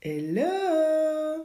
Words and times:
Hello 0.00 1.44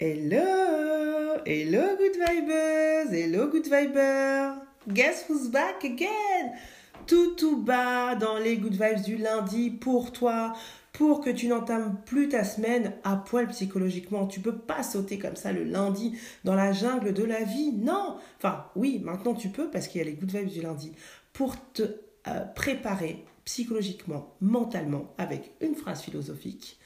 Hello 0.00 1.36
Hello 1.44 1.96
good 1.98 2.16
vibers 2.16 3.12
Hello 3.12 3.46
good 3.48 3.66
viber 3.66 4.56
Guess 4.90 5.26
who's 5.28 5.50
back 5.50 5.84
again? 5.84 6.54
Tout 7.06 7.34
tout 7.36 7.58
bas 7.58 8.14
dans 8.14 8.38
les 8.38 8.56
good 8.56 8.72
vibes 8.72 9.02
du 9.04 9.18
lundi 9.18 9.68
pour 9.70 10.12
toi, 10.12 10.54
pour 10.94 11.20
que 11.20 11.28
tu 11.28 11.46
n'entames 11.46 12.00
plus 12.06 12.30
ta 12.30 12.42
semaine 12.42 12.94
à 13.04 13.16
poil 13.16 13.46
psychologiquement. 13.48 14.26
Tu 14.26 14.40
peux 14.40 14.56
pas 14.56 14.82
sauter 14.82 15.18
comme 15.18 15.36
ça 15.36 15.52
le 15.52 15.64
lundi 15.64 16.18
dans 16.44 16.54
la 16.54 16.72
jungle 16.72 17.12
de 17.12 17.24
la 17.24 17.44
vie. 17.44 17.72
Non? 17.72 18.16
Enfin, 18.38 18.64
oui, 18.76 18.98
maintenant 19.04 19.34
tu 19.34 19.50
peux 19.50 19.68
parce 19.68 19.88
qu'il 19.88 19.98
y 19.98 20.02
a 20.02 20.06
les 20.06 20.14
good 20.14 20.30
vibes 20.34 20.48
du 20.48 20.62
lundi. 20.62 20.92
Pour 21.34 21.54
te 21.74 21.82
euh, 22.28 22.44
préparer 22.54 23.26
psychologiquement, 23.44 24.34
mentalement, 24.40 25.12
avec 25.18 25.52
une 25.60 25.74
phrase 25.74 26.00
philosophique 26.00 26.78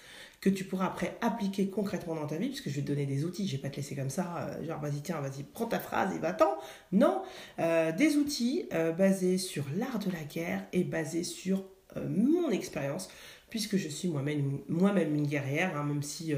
que 0.42 0.50
tu 0.50 0.64
pourras 0.64 0.86
après 0.86 1.16
appliquer 1.20 1.70
concrètement 1.70 2.16
dans 2.16 2.26
ta 2.26 2.36
vie, 2.36 2.48
puisque 2.48 2.68
je 2.68 2.74
vais 2.74 2.82
te 2.82 2.88
donner 2.88 3.06
des 3.06 3.24
outils, 3.24 3.46
je 3.46 3.52
vais 3.52 3.62
pas 3.62 3.70
te 3.70 3.76
laisser 3.76 3.94
comme 3.94 4.10
ça, 4.10 4.38
euh, 4.38 4.66
genre 4.66 4.80
vas-y 4.80 5.00
tiens, 5.00 5.20
vas-y, 5.20 5.44
prends 5.44 5.66
ta 5.66 5.78
phrase 5.78 6.14
et 6.16 6.18
va-t'en. 6.18 6.58
Non, 6.90 7.22
euh, 7.60 7.92
des 7.92 8.16
outils 8.16 8.66
euh, 8.74 8.90
basés 8.90 9.38
sur 9.38 9.64
l'art 9.76 10.00
de 10.00 10.10
la 10.10 10.24
guerre 10.24 10.66
et 10.72 10.82
basés 10.82 11.24
sur 11.24 11.64
mon 12.08 12.50
expérience, 12.50 13.08
puisque 13.50 13.76
je 13.76 13.86
suis 13.86 14.08
moi-même 14.08 14.60
moi-même 14.66 15.14
une 15.14 15.26
guerrière, 15.26 15.76
hein, 15.76 15.84
même 15.84 16.02
si 16.02 16.32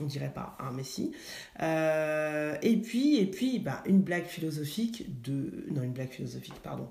on 0.00 0.04
dirait 0.04 0.32
pas, 0.32 0.56
un 0.60 0.80
si. 0.84 1.10
et 1.60 2.76
puis, 2.76 3.16
et 3.16 3.26
puis 3.26 3.58
bah, 3.58 3.82
une 3.84 4.00
blague 4.00 4.26
philosophique 4.26 5.22
de... 5.22 5.66
Non, 5.72 5.82
une 5.82 5.92
blague 5.92 6.10
philosophique, 6.10 6.54
pardon 6.62 6.88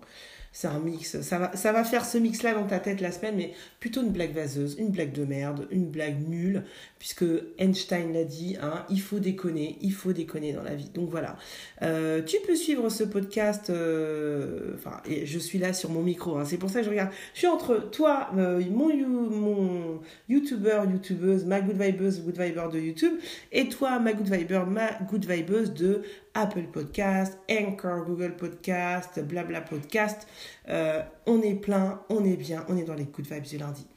c'est 0.55 0.68
un 0.68 0.80
mix. 0.80 1.20
Ça 1.20 1.38
va, 1.38 1.54
ça 1.58 1.73
va 1.73 1.84
faire 1.84 2.05
ce 2.05 2.18
mix-là 2.18 2.54
dans 2.54 2.63
ta 2.63 2.80
tête 2.80 3.02
la 3.02 3.12
semaine, 3.12 3.36
mais 3.36 3.52
plutôt 3.82 4.02
une 4.02 4.12
blague 4.12 4.34
vaseuse, 4.34 4.77
une 4.80 4.88
blague 4.88 5.12
de 5.12 5.26
merde, 5.26 5.68
une 5.70 5.90
blague 5.90 6.30
nulle, 6.30 6.63
puisque 6.98 7.26
Einstein 7.59 8.13
l'a 8.13 8.23
dit, 8.23 8.55
hein, 8.62 8.86
il 8.90 9.02
faut 9.02 9.20
déconner, 9.20 9.77
il 9.82 9.91
faut 9.91 10.13
déconner 10.13 10.54
dans 10.54 10.63
la 10.63 10.74
vie. 10.74 10.90
Donc 10.94 11.10
voilà. 11.10 11.35
Euh, 11.82 12.21
tu 12.21 12.38
peux 12.48 12.55
suivre 12.55 12.88
ce 12.88 13.04
podcast, 13.04 13.70
euh, 13.70 14.76
enfin, 14.76 15.02
et 15.05 15.26
je 15.26 15.38
suis 15.38 15.60
là 15.60 15.74
sur 15.74 15.90
mon 15.90 16.02
micro, 16.02 16.38
hein, 16.38 16.46
c'est 16.46 16.57
pour 16.57 16.70
ça 16.70 16.79
que 16.79 16.85
je 16.85 16.90
regarde. 16.90 17.12
Je 17.34 17.40
suis 17.40 17.48
entre 17.48 17.90
toi, 17.91 18.29
euh, 18.38 18.63
mon, 18.72 19.99
YouTuber, 20.29 20.84
YouTubeuse, 20.90 21.44
ma 21.44 21.60
Good 21.60 21.82
Vibeuse, 21.82 22.22
Good 22.24 22.40
Viber 22.40 22.70
de 22.72 22.79
YouTube, 22.79 23.16
et 23.51 23.68
toi, 23.68 23.99
ma 23.99 24.13
Good 24.13 24.29
Viber, 24.29 24.63
ma 24.66 24.94
Good 25.10 25.26
Vibeuse 25.29 25.74
de 25.74 26.01
Apple 26.36 26.68
Podcast, 26.72 27.40
Anchor, 27.50 28.05
Google 28.05 28.36
Podcast, 28.36 29.20
Blabla 29.22 29.62
Podcast. 29.62 30.28
Euh, 30.68 31.02
on 31.26 31.41
est 31.41 31.55
plein, 31.55 32.02
on 32.10 32.26
est 32.26 32.36
bien, 32.36 32.66
on 32.68 32.78
est 32.78 32.84
dans 32.84 32.94
les 32.94 33.05
coups 33.05 33.30
de 33.30 33.34
vibes 33.34 33.46
du 33.46 33.58
lundi. 33.58 33.88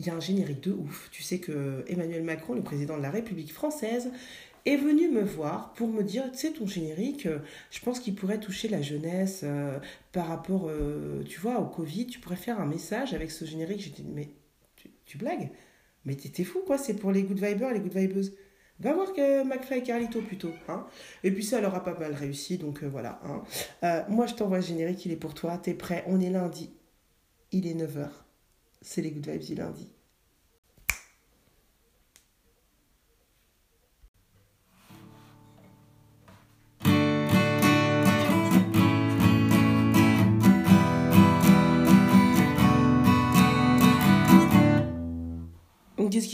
Il 0.00 0.06
y 0.06 0.10
a 0.10 0.14
un 0.14 0.20
générique 0.20 0.60
de 0.64 0.72
ouf. 0.72 1.08
Tu 1.12 1.22
sais 1.22 1.38
que 1.38 1.84
Emmanuel 1.86 2.24
Macron, 2.24 2.54
le 2.54 2.62
président 2.62 2.96
de 2.96 3.02
la 3.02 3.10
République 3.10 3.52
française, 3.52 4.10
est 4.66 4.76
venu 4.76 5.08
me 5.08 5.22
voir 5.22 5.74
pour 5.74 5.86
me 5.86 6.02
dire, 6.02 6.24
tu 6.32 6.38
sais, 6.38 6.50
ton 6.50 6.66
générique, 6.66 7.26
euh, 7.26 7.38
je 7.70 7.78
pense 7.78 8.00
qu'il 8.00 8.16
pourrait 8.16 8.40
toucher 8.40 8.66
la 8.66 8.82
jeunesse 8.82 9.42
euh, 9.44 9.78
par 10.10 10.26
rapport, 10.26 10.68
tu 11.24 11.38
vois, 11.38 11.60
au 11.60 11.66
Covid. 11.66 12.08
Tu 12.08 12.18
pourrais 12.18 12.34
faire 12.34 12.60
un 12.60 12.66
message 12.66 13.14
avec 13.14 13.30
ce 13.30 13.44
générique. 13.44 13.80
J'ai 13.80 13.90
dit, 13.90 14.04
mais 14.12 14.28
tu, 15.04 15.18
blagues? 15.18 15.50
Mais 16.04 16.16
t'es 16.16 16.42
fou, 16.42 16.62
quoi, 16.66 16.78
c'est 16.78 16.94
pour 16.94 17.12
les 17.12 17.22
good 17.22 17.38
vibers 17.38 17.72
les 17.72 17.80
good 17.80 17.94
vibeuses. 17.94 18.32
Va 18.78 18.92
voir 18.92 19.12
que 19.12 19.42
McFly 19.42 19.78
et 19.78 19.82
Carlito 19.82 20.20
plutôt. 20.20 20.52
Hein. 20.68 20.86
Et 21.24 21.30
puis 21.30 21.42
ça, 21.42 21.60
leur 21.60 21.74
a 21.74 21.82
pas 21.82 21.98
mal 21.98 22.12
réussi, 22.12 22.58
donc 22.58 22.82
euh, 22.82 22.88
voilà. 22.88 23.20
Hein. 23.24 23.42
Euh, 23.84 24.02
moi, 24.08 24.26
je 24.26 24.34
t'envoie 24.34 24.58
le 24.58 24.64
générique, 24.64 25.04
il 25.06 25.12
est 25.12 25.16
pour 25.16 25.34
toi. 25.34 25.56
T'es 25.56 25.74
prêt 25.74 26.04
On 26.06 26.20
est 26.20 26.30
lundi. 26.30 26.70
Il 27.52 27.66
est 27.66 27.74
9h. 27.74 28.08
C'est 28.82 29.00
les 29.00 29.10
Good 29.10 29.28
Vibes 29.28 29.42
du 29.42 29.54
lundi. 29.54 29.95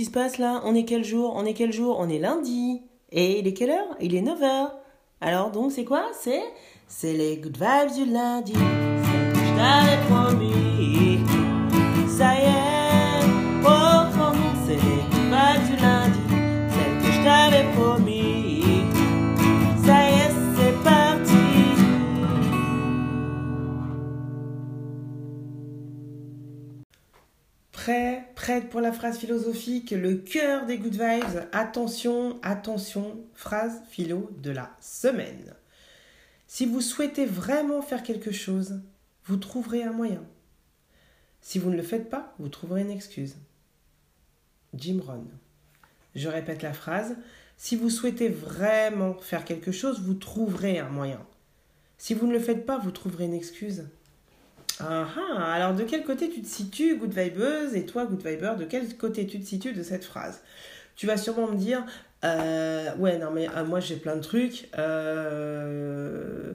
Se 0.05 0.11
passe 0.11 0.39
là? 0.39 0.61
On 0.65 0.75
est 0.75 0.85
quel 0.85 1.05
jour? 1.05 1.33
On 1.37 1.45
est 1.45 1.55
quel 1.55 1.73
jour? 1.73 1.97
On 1.99 2.09
est 2.09 2.19
lundi. 2.19 2.83
Et 3.11 3.39
il 3.39 3.47
est 3.47 3.53
quelle 3.53 3.71
heure? 3.71 3.97
Il 4.01 4.15
est 4.15 4.23
9h. 4.23 4.71
Alors 5.21 5.51
donc 5.51 5.73
c'est 5.73 5.85
quoi? 5.85 6.05
C'est 6.19 6.43
c'est 6.89 7.13
les 7.13 7.37
good 7.37 7.57
vibes 7.57 7.93
du 7.95 8.11
lundi. 8.11 8.55
C'est 8.55 9.47
je 9.47 9.53
t'avais 9.57 9.99
promis. 10.09 11.21
Ça 12.09 12.35
y 12.35 12.45
est, 12.45 13.27
oh, 13.65 14.05
c'est 14.67 14.75
les 14.75 15.03
good 15.11 15.27
vibes 15.31 15.65
du 15.67 15.77
lundi. 15.83 16.21
Celle 16.71 16.97
que 17.03 17.11
je 17.12 17.21
t'avais 17.25 17.65
promis. 17.75 18.12
Prêt, 27.73 28.31
prête 28.43 28.71
pour 28.71 28.81
la 28.81 28.91
phrase 28.91 29.19
philosophique, 29.19 29.93
le 29.93 30.17
cœur 30.17 30.67
des 30.67 30.77
good 30.77 30.95
vibes. 30.95 31.45
Attention, 31.53 32.41
attention, 32.43 33.25
phrase 33.35 33.81
philo 33.89 34.33
de 34.39 34.51
la 34.51 34.77
semaine. 34.81 35.55
Si 36.49 36.67
vous 36.67 36.81
souhaitez 36.81 37.25
vraiment 37.25 37.83
faire 37.83 38.03
quelque 38.03 38.33
chose, 38.33 38.81
vous 39.27 39.37
trouverez 39.37 39.85
un 39.85 39.93
moyen. 39.93 40.25
Si 41.41 41.61
vous 41.61 41.71
ne 41.71 41.77
le 41.77 41.85
faites 41.85 42.11
pas, 42.11 42.35
vous 42.41 42.49
trouverez 42.49 42.81
une 42.81 42.91
excuse. 42.91 43.37
Jim 44.75 44.99
Rohn. 45.07 45.29
Je 46.17 46.29
répète 46.29 46.63
la 46.63 46.73
phrase. 46.73 47.15
Si 47.57 47.77
vous 47.77 47.91
souhaitez 47.91 48.29
vraiment 48.29 49.15
faire 49.21 49.45
quelque 49.45 49.71
chose, 49.71 50.01
vous 50.01 50.15
trouverez 50.15 50.81
un 50.81 50.89
moyen. 50.89 51.25
Si 51.97 52.13
vous 52.13 52.27
ne 52.27 52.33
le 52.33 52.41
faites 52.41 52.67
pas, 52.67 52.79
vous 52.79 52.91
trouverez 52.91 53.27
une 53.27 53.35
excuse. 53.35 53.85
Ah, 54.84 55.06
ah, 55.16 55.53
alors 55.53 55.75
de 55.75 55.84
quel 55.84 56.03
côté 56.04 56.28
tu 56.28 56.43
te 56.43 56.47
situes, 56.48 56.97
Good 56.97 57.15
Vibeuse, 57.15 57.75
et 57.75 57.87
toi, 57.87 58.04
Good 58.04 58.26
Viber, 58.26 58.54
de 58.59 58.65
quel 58.65 58.97
côté 58.97 59.26
tu 59.26 59.41
te 59.41 59.47
situes 59.47 59.72
de 59.72 59.82
cette 59.82 60.04
phrase? 60.04 60.43
Tu 60.97 61.06
vas 61.06 61.16
sûrement 61.16 61.47
me 61.47 61.56
dire, 61.56 61.84
euh, 62.25 62.94
ouais, 62.97 63.19
non, 63.19 63.31
mais 63.31 63.48
euh, 63.48 63.65
moi 63.65 63.81
j'ai 63.81 63.97
plein 63.97 64.16
de 64.16 64.20
trucs, 64.22 64.69
euh, 64.78 66.53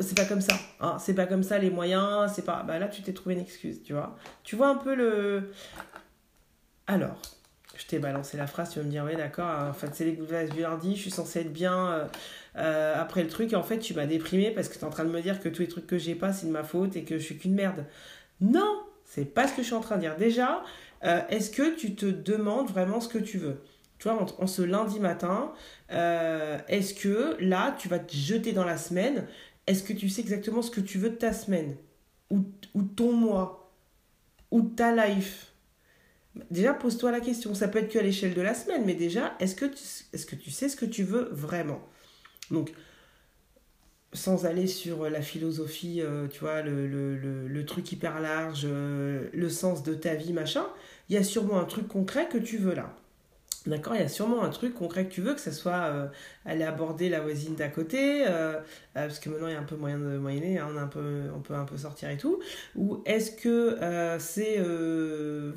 c'est 0.00 0.16
pas 0.16 0.24
comme 0.24 0.40
ça, 0.40 0.54
hein, 0.80 0.96
c'est 1.00 1.14
pas 1.14 1.26
comme 1.26 1.42
ça 1.42 1.58
les 1.58 1.70
moyens, 1.70 2.32
c'est 2.34 2.44
pas. 2.44 2.62
Bah 2.62 2.78
là, 2.78 2.88
tu 2.88 3.02
t'es 3.02 3.12
trouvé 3.12 3.34
une 3.34 3.40
excuse, 3.40 3.82
tu 3.82 3.92
vois. 3.92 4.16
Tu 4.42 4.56
vois 4.56 4.68
un 4.68 4.76
peu 4.76 4.94
le. 4.94 5.50
Alors, 6.86 7.20
je 7.76 7.86
t'ai 7.86 7.98
balancé 7.98 8.36
la 8.36 8.46
phrase, 8.46 8.70
tu 8.70 8.78
vas 8.78 8.84
me 8.84 8.90
dire, 8.90 9.04
ouais, 9.04 9.16
d'accord, 9.16 9.68
en 9.68 9.72
fait, 9.72 9.88
c'est 9.92 10.04
les 10.04 10.12
Good 10.12 10.30
Vibes 10.30 10.54
du 10.54 10.62
lundi, 10.62 10.96
je 10.96 11.02
suis 11.02 11.10
censée 11.10 11.40
être 11.40 11.52
bien 11.52 12.08
euh, 12.56 12.94
après 13.00 13.22
le 13.22 13.28
truc, 13.28 13.52
en 13.54 13.62
fait, 13.62 13.78
tu 13.78 13.94
m'as 13.94 14.06
déprimé 14.06 14.50
parce 14.50 14.68
que 14.68 14.74
tu 14.74 14.80
es 14.80 14.84
en 14.84 14.90
train 14.90 15.04
de 15.04 15.10
me 15.10 15.20
dire 15.20 15.40
que 15.40 15.48
tous 15.48 15.62
les 15.62 15.68
trucs 15.68 15.86
que 15.86 15.98
j'ai 15.98 16.14
pas, 16.14 16.32
c'est 16.32 16.46
de 16.46 16.52
ma 16.52 16.64
faute 16.64 16.96
et 16.96 17.04
que 17.04 17.18
je 17.18 17.24
suis 17.24 17.36
qu'une 17.36 17.54
merde. 17.54 17.84
Non, 18.40 18.82
c'est 19.04 19.24
pas 19.24 19.48
ce 19.48 19.54
que 19.54 19.62
je 19.62 19.66
suis 19.66 19.74
en 19.74 19.80
train 19.80 19.96
de 19.96 20.00
dire. 20.00 20.16
Déjà, 20.16 20.62
euh, 21.04 21.20
est-ce 21.28 21.50
que 21.50 21.74
tu 21.74 21.94
te 21.94 22.06
demandes 22.06 22.70
vraiment 22.70 23.00
ce 23.00 23.08
que 23.08 23.18
tu 23.18 23.38
veux? 23.38 23.62
Tu 23.98 24.08
vois, 24.08 24.26
en, 24.38 24.46
ce 24.46 24.62
lundi 24.62 25.00
matin, 25.00 25.52
euh, 25.92 26.58
est-ce 26.68 26.94
que 26.94 27.36
là, 27.40 27.74
tu 27.78 27.88
vas 27.88 27.98
te 27.98 28.14
jeter 28.14 28.52
dans 28.52 28.64
la 28.64 28.76
semaine? 28.76 29.26
Est-ce 29.66 29.82
que 29.82 29.92
tu 29.92 30.08
sais 30.08 30.20
exactement 30.20 30.62
ce 30.62 30.70
que 30.70 30.80
tu 30.80 30.98
veux 30.98 31.10
de 31.10 31.16
ta 31.16 31.32
semaine? 31.32 31.76
Ou, 32.30 32.44
ou 32.74 32.82
ton 32.82 33.12
mois? 33.12 33.72
Ou 34.50 34.62
ta 34.62 34.94
life? 34.94 35.53
Déjà, 36.50 36.74
pose-toi 36.74 37.12
la 37.12 37.20
question. 37.20 37.54
Ça 37.54 37.68
peut 37.68 37.78
être 37.78 37.92
que 37.92 37.98
à 37.98 38.02
l'échelle 38.02 38.34
de 38.34 38.40
la 38.40 38.54
semaine, 38.54 38.82
mais 38.84 38.94
déjà, 38.94 39.34
est-ce 39.38 39.54
que, 39.54 39.66
tu 39.66 40.50
sais 40.50 40.68
ce 40.68 40.76
que 40.76 40.86
tu 40.86 41.04
veux 41.04 41.28
vraiment? 41.30 41.80
Donc, 42.50 42.72
sans 44.12 44.46
aller 44.46 44.66
sur 44.66 45.08
la 45.08 45.22
philosophie, 45.22 46.00
euh, 46.00 46.28
tu 46.28 46.40
vois, 46.40 46.62
le, 46.62 47.62
truc 47.66 47.90
hyper 47.92 48.20
large, 48.20 48.62
euh, 48.64 49.28
le 49.32 49.48
sens 49.48 49.82
de 49.82 49.94
ta 49.94 50.14
vie, 50.14 50.32
machin, 50.32 50.66
il 51.08 51.14
y 51.14 51.18
a 51.18 51.24
sûrement 51.24 51.60
un 51.60 51.64
truc 51.64 51.88
concret 51.88 52.28
que 52.28 52.38
tu 52.38 52.58
veux 52.58 52.74
là. 52.74 52.94
D'accord, 53.66 53.94
il 53.94 54.02
y 54.02 54.04
a 54.04 54.08
sûrement 54.08 54.42
un 54.42 54.50
truc 54.50 54.74
concret 54.74 55.06
que 55.06 55.10
tu 55.10 55.22
veux, 55.22 55.32
que 55.32 55.40
ce 55.40 55.50
soit 55.50 55.84
euh, 55.86 56.06
aller 56.44 56.64
aborder 56.64 57.08
la 57.08 57.20
voisine 57.20 57.54
d'à 57.54 57.68
côté, 57.68 58.26
euh, 58.26 58.28
euh, 58.28 58.60
parce 58.92 59.18
que 59.18 59.30
maintenant 59.30 59.46
il 59.46 59.54
y 59.54 59.56
a 59.56 59.60
un 59.60 59.62
peu 59.62 59.76
moyen 59.76 59.98
de 59.98 60.18
moyenner, 60.18 60.58
hein, 60.58 60.68
on, 60.70 60.76
un 60.76 60.86
peu, 60.86 61.22
on 61.34 61.40
peut 61.40 61.54
un 61.54 61.64
peu 61.64 61.78
sortir 61.78 62.10
et 62.10 62.18
tout. 62.18 62.40
Ou 62.76 63.02
est-ce 63.06 63.30
que 63.32 63.78
c'est 64.18 64.58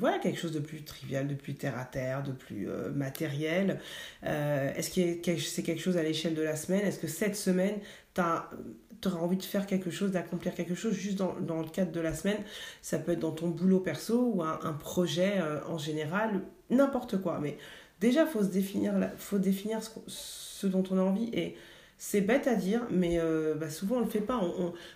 voilà, 0.00 0.18
quelque 0.20 0.38
chose 0.38 0.52
de 0.52 0.58
plus 0.60 0.84
trivial, 0.84 1.28
de 1.28 1.34
plus 1.34 1.54
terre 1.54 1.78
à 1.78 1.84
terre, 1.84 2.22
de 2.22 2.32
plus 2.32 2.66
matériel 2.94 3.78
Est-ce 4.22 4.88
que 4.90 5.38
c'est 5.38 5.62
quelque 5.62 5.82
chose 5.82 5.98
à 5.98 6.02
l'échelle 6.02 6.34
de 6.34 6.42
la 6.42 6.56
semaine? 6.56 6.86
Est-ce 6.86 6.98
que 6.98 7.08
cette 7.08 7.36
semaine, 7.36 7.74
tu 8.14 8.22
auras 8.22 9.18
envie 9.20 9.36
de 9.36 9.42
faire 9.42 9.66
quelque 9.66 9.90
chose, 9.90 10.12
d'accomplir 10.12 10.54
quelque 10.54 10.74
chose 10.74 10.94
juste 10.94 11.18
dans, 11.18 11.34
dans, 11.40 11.60
le 11.60 11.68
cadre 11.68 11.92
de 11.92 12.00
la 12.00 12.14
semaine? 12.14 12.38
Ça 12.80 12.98
peut 12.98 13.12
être 13.12 13.20
dans 13.20 13.32
ton 13.32 13.48
boulot 13.48 13.80
perso 13.80 14.32
ou 14.34 14.42
un, 14.42 14.58
un 14.62 14.72
projet 14.72 15.34
en 15.68 15.76
général, 15.76 16.40
n'importe 16.70 17.20
quoi. 17.20 17.38
Mais 17.38 17.58
déjà, 18.00 18.26
faut 18.26 18.42
se 18.42 18.48
définir, 18.48 18.94
faut 19.16 19.38
définir 19.38 19.80
ce, 20.06 20.66
dont 20.66 20.84
on 20.90 20.98
a 20.98 21.02
envie. 21.02 21.30
Et 21.32 21.56
c'est 21.96 22.20
bête 22.20 22.46
à 22.46 22.54
dire, 22.54 22.82
mais 22.90 23.18
euh, 23.18 23.54
bah, 23.54 23.70
souvent 23.70 23.96
on 23.96 24.00
le 24.00 24.06
fait 24.06 24.20
pas. 24.20 24.40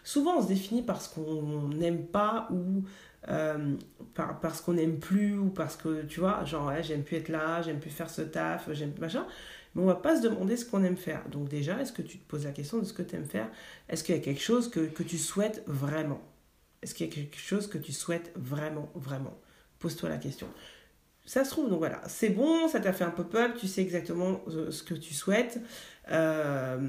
Souvent 0.05 0.39
on 0.39 0.43
se 0.43 0.49
définit 0.49 0.83
parce 0.83 1.09
qu'on 1.09 1.69
n'aime 1.69 2.07
pas 2.07 2.49
ou 2.51 2.85
parce 4.15 4.61
qu'on 4.61 4.75
n'aime 4.75 4.99
plus 4.99 5.39
ou 5.39 5.49
parce 5.49 5.77
que, 5.77 6.03
tu 6.03 6.21
vois, 6.21 6.45
genre, 6.45 6.67
ouais, 6.67 6.83
j'aime 6.83 7.05
plus 7.05 7.17
être 7.17 7.29
là, 7.29 7.63
j'aime 7.63 7.79
plus 7.79 7.91
faire 7.91 8.11
ce 8.11 8.23
taf, 8.23 8.69
j'aime 8.73 8.93
machin. 9.01 9.27
Mais 9.75 9.83
on 9.83 9.87
va 9.87 9.95
pas 9.95 10.17
se 10.17 10.23
demander 10.23 10.57
ce 10.57 10.67
qu'on 10.67 10.83
aime 10.85 10.97
faire. 10.97 11.29
Donc 11.31 11.49
déjà, 11.49 11.81
est-ce 11.81 11.93
que 11.93 12.03
tu 12.03 12.19
te 12.19 12.29
poses 12.29 12.45
la 12.45 12.51
question 12.51 12.79
de 12.79 12.85
ce 12.85 12.93
que 12.93 13.03
tu 13.03 13.17
aimes 13.17 13.27
faire? 13.27 13.49
Est-ce 13.89 14.05
qu'il 14.05 14.15
y 14.15 14.19
a 14.19 14.21
quelque 14.21 14.43
chose 14.43 14.71
que 14.71 15.03
tu 15.03 15.19
souhaites 15.19 15.63
vraiment? 15.67 16.21
Est-ce 16.83 16.95
qu'il 16.95 17.07
y 17.07 17.11
a 17.11 17.13
quelque 17.13 17.39
chose 17.39 17.69
que 17.69 17.79
tu 17.79 17.93
souhaites 17.93 18.33
vraiment, 18.35 18.91
vraiment? 18.95 19.39
Pose-toi 19.79 20.09
la 20.09 20.19
question. 20.19 20.49
Ça 21.25 21.45
se 21.45 21.51
trouve, 21.51 21.71
donc 21.71 21.79
voilà, 21.79 22.03
c'est 22.09 22.31
bon, 22.31 22.67
ça 22.67 22.81
t'a 22.81 22.93
fait 22.93 23.05
un 23.05 23.11
pop-up, 23.11 23.57
tu 23.57 23.69
sais 23.69 23.81
exactement 23.81 24.41
euh, 24.49 24.73
ce 24.73 24.83
que 24.83 24.95
tu 24.95 25.15
souhaites, 25.15 25.61
euh, 26.11 26.81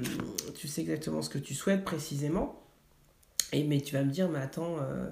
tu 0.56 0.66
sais 0.66 0.80
exactement 0.80 1.22
ce 1.22 1.30
que 1.30 1.38
tu 1.38 1.54
souhaites 1.54 1.84
précisément, 1.84 2.60
et 3.52 3.62
mais 3.62 3.80
tu 3.80 3.94
vas 3.94 4.02
me 4.02 4.10
dire, 4.10 4.28
mais 4.28 4.40
attends, 4.40 4.78
euh, 4.80 5.08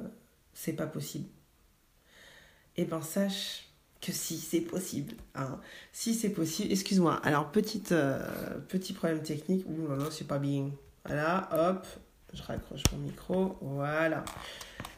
c'est 0.55 0.73
pas 0.73 0.89
possible. 0.89 1.29
Eh 2.77 2.85
ben 2.85 3.01
sache 3.01 3.69
que 4.01 4.11
si 4.11 4.39
c'est 4.39 4.63
possible. 4.63 5.15
Hein. 5.37 5.61
Si 5.93 6.15
c'est 6.15 6.31
possible, 6.31 6.73
excuse-moi. 6.73 7.21
Alors, 7.23 7.53
petite, 7.53 7.95
petit 8.69 8.93
problème 8.93 9.23
technique. 9.23 9.65
Ouh 9.69 9.87
là 9.89 9.97
là, 9.97 10.07
c'est 10.11 10.27
pas 10.27 10.39
bien. 10.39 10.71
Voilà, 11.05 11.49
hop, 11.53 11.87
je 12.33 12.43
raccroche 12.43 12.83
mon 12.93 12.99
micro. 12.99 13.57
Voilà. 13.61 14.25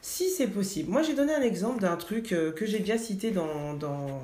Si 0.07 0.29
c'est 0.29 0.49
possible. 0.49 0.93
Moi, 0.93 1.01
j'ai 1.01 1.15
donné 1.15 1.33
un 1.33 1.41
exemple 1.41 1.81
d'un 1.81 1.97
truc 1.97 2.33
euh, 2.33 2.53
que 2.53 2.67
j'ai 2.67 2.81
déjà 2.81 2.99
cité 2.99 3.31
dans, 3.31 3.73
dans, 3.73 4.21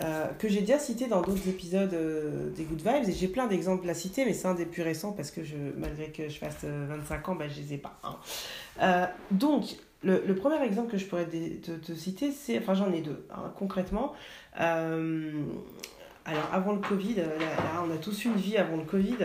euh, 0.00 0.26
que 0.36 0.48
j'ai 0.48 0.62
déjà 0.62 0.80
cité 0.80 1.06
dans 1.06 1.22
d'autres 1.22 1.48
épisodes 1.48 1.94
euh, 1.94 2.50
des 2.56 2.64
Good 2.64 2.80
Vibes. 2.80 3.08
Et 3.08 3.12
j'ai 3.12 3.28
plein 3.28 3.46
d'exemples 3.46 3.88
à 3.88 3.94
citer, 3.94 4.24
mais 4.24 4.32
c'est 4.32 4.48
un 4.48 4.54
des 4.54 4.66
plus 4.66 4.82
récents 4.82 5.12
parce 5.12 5.30
que 5.30 5.42
malgré 5.76 6.08
que 6.08 6.28
je 6.28 6.38
fasse 6.38 6.64
25 6.64 7.28
ans, 7.28 7.36
ben, 7.36 7.48
je 7.48 7.60
les 7.60 7.74
ai 7.74 7.78
pas. 7.78 8.00
Hein. 8.02 9.10
donc, 9.30 9.76
le, 10.02 10.34
premier 10.34 10.60
exemple 10.64 10.90
que 10.90 10.98
je 10.98 11.06
pourrais 11.06 11.26
te, 11.26 11.70
te 11.70 11.94
citer, 11.94 12.32
c'est. 12.32 12.58
Enfin, 12.58 12.74
j'en 12.74 12.92
ai 12.92 13.00
deux, 13.00 13.26
hein, 13.30 13.52
concrètement. 13.56 14.12
Alors 14.56 16.48
avant 16.52 16.72
le 16.72 16.80
Covid, 16.80 17.14
là, 17.14 17.84
on 17.86 17.94
a 17.94 17.96
tous 17.96 18.24
une 18.24 18.34
vie 18.34 18.56
avant 18.56 18.76
le 18.76 18.82
Covid. 18.82 19.18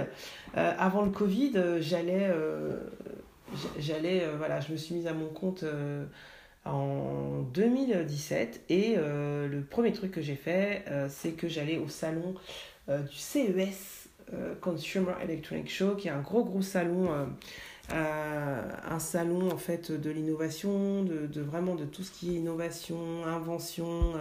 avant 0.54 1.02
le 1.02 1.10
Covid, 1.10 1.54
j'allais 1.80 2.30
j'allais, 3.80 4.24
euh, 4.24 4.36
voilà, 4.38 4.60
je 4.60 4.72
me 4.72 4.78
suis 4.78 4.96
mise 4.96 5.08
à 5.08 5.14
mon 5.14 5.28
compte 5.28 5.64
euh, 5.64 6.06
en 6.66 7.42
2017 7.54 8.66
et 8.70 8.96
euh, 8.98 9.48
le 9.48 9.62
premier 9.62 9.92
truc 9.92 10.12
que 10.12 10.22
j'ai 10.22 10.36
fait, 10.36 10.86
c'est 11.10 11.32
que 11.32 11.48
j'allais 11.48 11.78
au 11.78 11.88
salon 11.88 12.36
du 12.88 13.16
CES, 13.16 14.10
Consumer 14.62 15.14
Electronic 15.22 15.70
Show, 15.70 15.96
qui 15.96 16.08
est 16.08 16.12
un 16.12 16.22
gros 16.22 16.44
gros 16.44 16.62
salon. 16.62 17.10
un 17.90 19.00
salon 19.00 19.52
en 19.52 19.58
fait 19.58 19.92
de 19.92 20.10
l'innovation, 20.10 21.04
de, 21.04 21.42
vraiment 21.42 21.76
de 21.76 21.86
tout 21.86 22.04
ce 22.04 22.12
qui 22.12 22.32
est 22.32 22.40
innovation, 22.40 23.26
invention, 23.26 24.14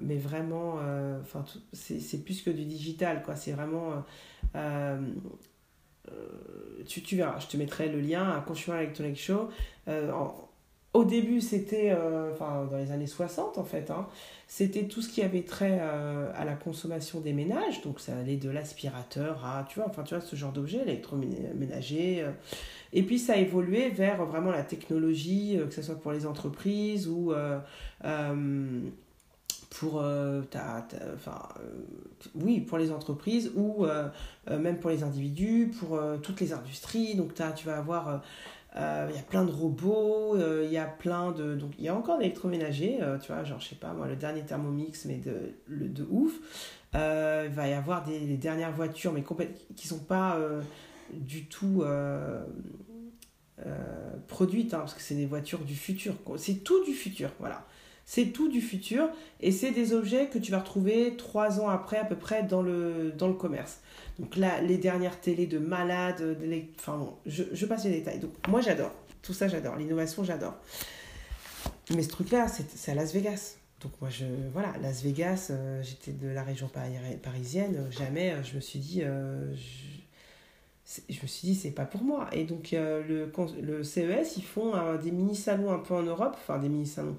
mais 0.00 0.16
vraiment, 0.16 0.78
enfin 1.20 1.44
c'est 1.72 2.24
plus 2.24 2.42
que 2.42 2.50
du 2.50 2.64
digital, 2.64 3.22
quoi. 3.24 3.34
C'est 3.34 3.52
vraiment 3.52 4.04
tu, 6.86 7.02
tu, 7.02 7.16
verras, 7.16 7.38
je 7.38 7.46
te 7.46 7.56
mettrai 7.56 7.88
le 7.88 8.00
lien 8.00 8.30
à 8.30 8.40
Consumer 8.40 8.78
Electronic 8.78 9.18
Show. 9.18 9.48
Euh, 9.88 10.12
au 10.92 11.04
début, 11.04 11.40
c'était, 11.40 11.90
euh, 11.90 12.32
enfin, 12.32 12.68
dans 12.70 12.76
les 12.76 12.90
années 12.90 13.06
60 13.06 13.56
en 13.56 13.64
fait, 13.64 13.90
hein, 13.90 14.06
c'était 14.46 14.84
tout 14.84 15.00
ce 15.00 15.08
qui 15.08 15.22
avait 15.22 15.42
trait 15.42 15.80
à 15.80 16.44
la 16.44 16.52
consommation 16.54 17.20
des 17.20 17.32
ménages. 17.32 17.80
Donc, 17.82 17.98
ça 17.98 18.16
allait 18.16 18.36
de 18.36 18.50
l'aspirateur 18.50 19.44
à, 19.46 19.64
tu 19.68 19.78
vois, 19.78 19.88
enfin, 19.88 20.02
tu 20.02 20.14
vois, 20.14 20.22
ce 20.22 20.36
genre 20.36 20.52
d'objet, 20.52 20.82
électroménager. 20.82 22.26
et 22.92 23.02
puis, 23.02 23.18
ça 23.18 23.34
a 23.34 23.36
évolué 23.36 23.88
vers 23.88 24.24
vraiment 24.26 24.50
la 24.50 24.64
technologie, 24.64 25.58
que 25.66 25.72
ce 25.72 25.80
soit 25.80 25.98
pour 25.98 26.12
les 26.12 26.26
entreprises 26.26 27.08
ou 27.08 27.32
pour, 29.78 30.00
euh, 30.02 30.42
enfin, 31.14 31.48
euh, 31.60 31.64
oui, 32.34 32.60
pour 32.60 32.78
les 32.78 32.92
entreprises 32.92 33.52
ou 33.54 33.86
euh, 33.86 34.08
même 34.48 34.78
pour 34.78 34.90
les 34.90 35.02
individus, 35.02 35.72
pour 35.78 35.98
toutes 36.22 36.40
les 36.40 36.52
industries. 36.52 37.14
Donc 37.14 37.34
tu 37.34 37.66
vas 37.66 37.78
avoir, 37.78 38.22
il 38.76 38.80
y 38.80 39.18
a 39.18 39.22
plein 39.28 39.44
de 39.44 39.50
robots, 39.50 40.36
il 40.62 40.70
y 40.70 40.78
a 40.78 40.86
plein 40.86 41.32
de, 41.32 41.54
donc 41.54 41.72
il 41.78 41.84
y 41.84 41.88
a 41.88 41.94
encore 41.94 42.18
d'électroménagers, 42.18 42.98
tu 43.22 43.32
vois, 43.32 43.44
genre 43.44 43.60
je 43.60 43.68
sais 43.70 43.76
pas 43.76 43.92
moi, 43.92 44.06
le 44.08 44.16
dernier 44.16 44.42
Thermomix, 44.42 45.04
mais 45.06 45.16
de, 45.16 45.54
le, 45.66 45.88
de 45.88 46.06
ouf. 46.10 46.32
il 46.94 47.50
va 47.50 47.68
y 47.68 47.72
avoir 47.72 48.04
des 48.04 48.36
dernières 48.36 48.72
voitures, 48.72 49.12
mais 49.12 49.24
qui 49.74 49.88
sont 49.88 50.00
pas 50.00 50.38
du 51.12 51.46
tout 51.46 51.82
produites, 54.28 54.74
hein, 54.74 54.80
parce 54.80 54.94
que 54.94 55.00
c'est 55.00 55.14
des 55.14 55.26
voitures 55.26 55.60
du 55.60 55.76
futur. 55.76 56.14
C'est 56.36 56.62
tout 56.62 56.84
du 56.84 56.92
futur, 56.92 57.30
voilà. 57.38 57.66
C'est 58.14 58.26
tout 58.26 58.50
du 58.50 58.60
futur 58.60 59.08
et 59.40 59.52
c'est 59.52 59.70
des 59.70 59.94
objets 59.94 60.26
que 60.26 60.38
tu 60.38 60.52
vas 60.52 60.58
retrouver 60.58 61.16
trois 61.16 61.60
ans 61.60 61.70
après 61.70 61.96
à 61.96 62.04
peu 62.04 62.14
près 62.14 62.42
dans 62.42 62.60
le, 62.60 63.10
dans 63.16 63.26
le 63.26 63.32
commerce. 63.32 63.80
Donc 64.18 64.36
là, 64.36 64.60
les 64.60 64.76
dernières 64.76 65.18
télés 65.18 65.46
de 65.46 65.58
malades, 65.58 66.36
enfin 66.78 67.08
je, 67.24 67.44
je, 67.50 67.64
passe 67.64 67.84
les 67.84 67.92
détails. 67.92 68.18
Donc 68.18 68.32
moi 68.48 68.60
j'adore, 68.60 68.90
tout 69.22 69.32
ça 69.32 69.48
j'adore, 69.48 69.76
l'innovation 69.76 70.24
j'adore. 70.24 70.52
Mais 71.94 72.02
ce 72.02 72.10
truc-là, 72.10 72.48
c'est 72.48 72.92
à 72.92 72.94
Las 72.94 73.14
Vegas. 73.14 73.56
Donc 73.80 73.92
moi, 74.02 74.10
je, 74.10 74.26
voilà, 74.52 74.74
Las 74.82 75.02
Vegas, 75.02 75.48
euh, 75.48 75.82
j'étais 75.82 76.12
de 76.12 76.28
la 76.28 76.42
région 76.42 76.68
parisienne, 77.22 77.76
euh, 77.78 77.90
jamais 77.90 78.32
euh, 78.32 78.42
je 78.42 78.56
me 78.56 78.60
suis 78.60 78.78
dit, 78.78 79.00
je, 79.00 81.00
je, 81.08 81.22
me 81.22 81.26
suis 81.26 81.48
dit, 81.48 81.54
c'est 81.54 81.70
pas 81.70 81.86
pour 81.86 82.02
moi. 82.02 82.28
Et 82.32 82.44
donc 82.44 82.72
le, 82.72 83.32
le 83.62 83.82
CES, 83.82 84.36
ils 84.36 84.44
font 84.44 84.74
des 85.02 85.12
mini-salons 85.12 85.72
un 85.72 85.78
peu 85.78 85.94
en 85.94 86.02
Europe, 86.02 86.36
enfin 86.38 86.58
des 86.58 86.68
mini-salons, 86.68 87.16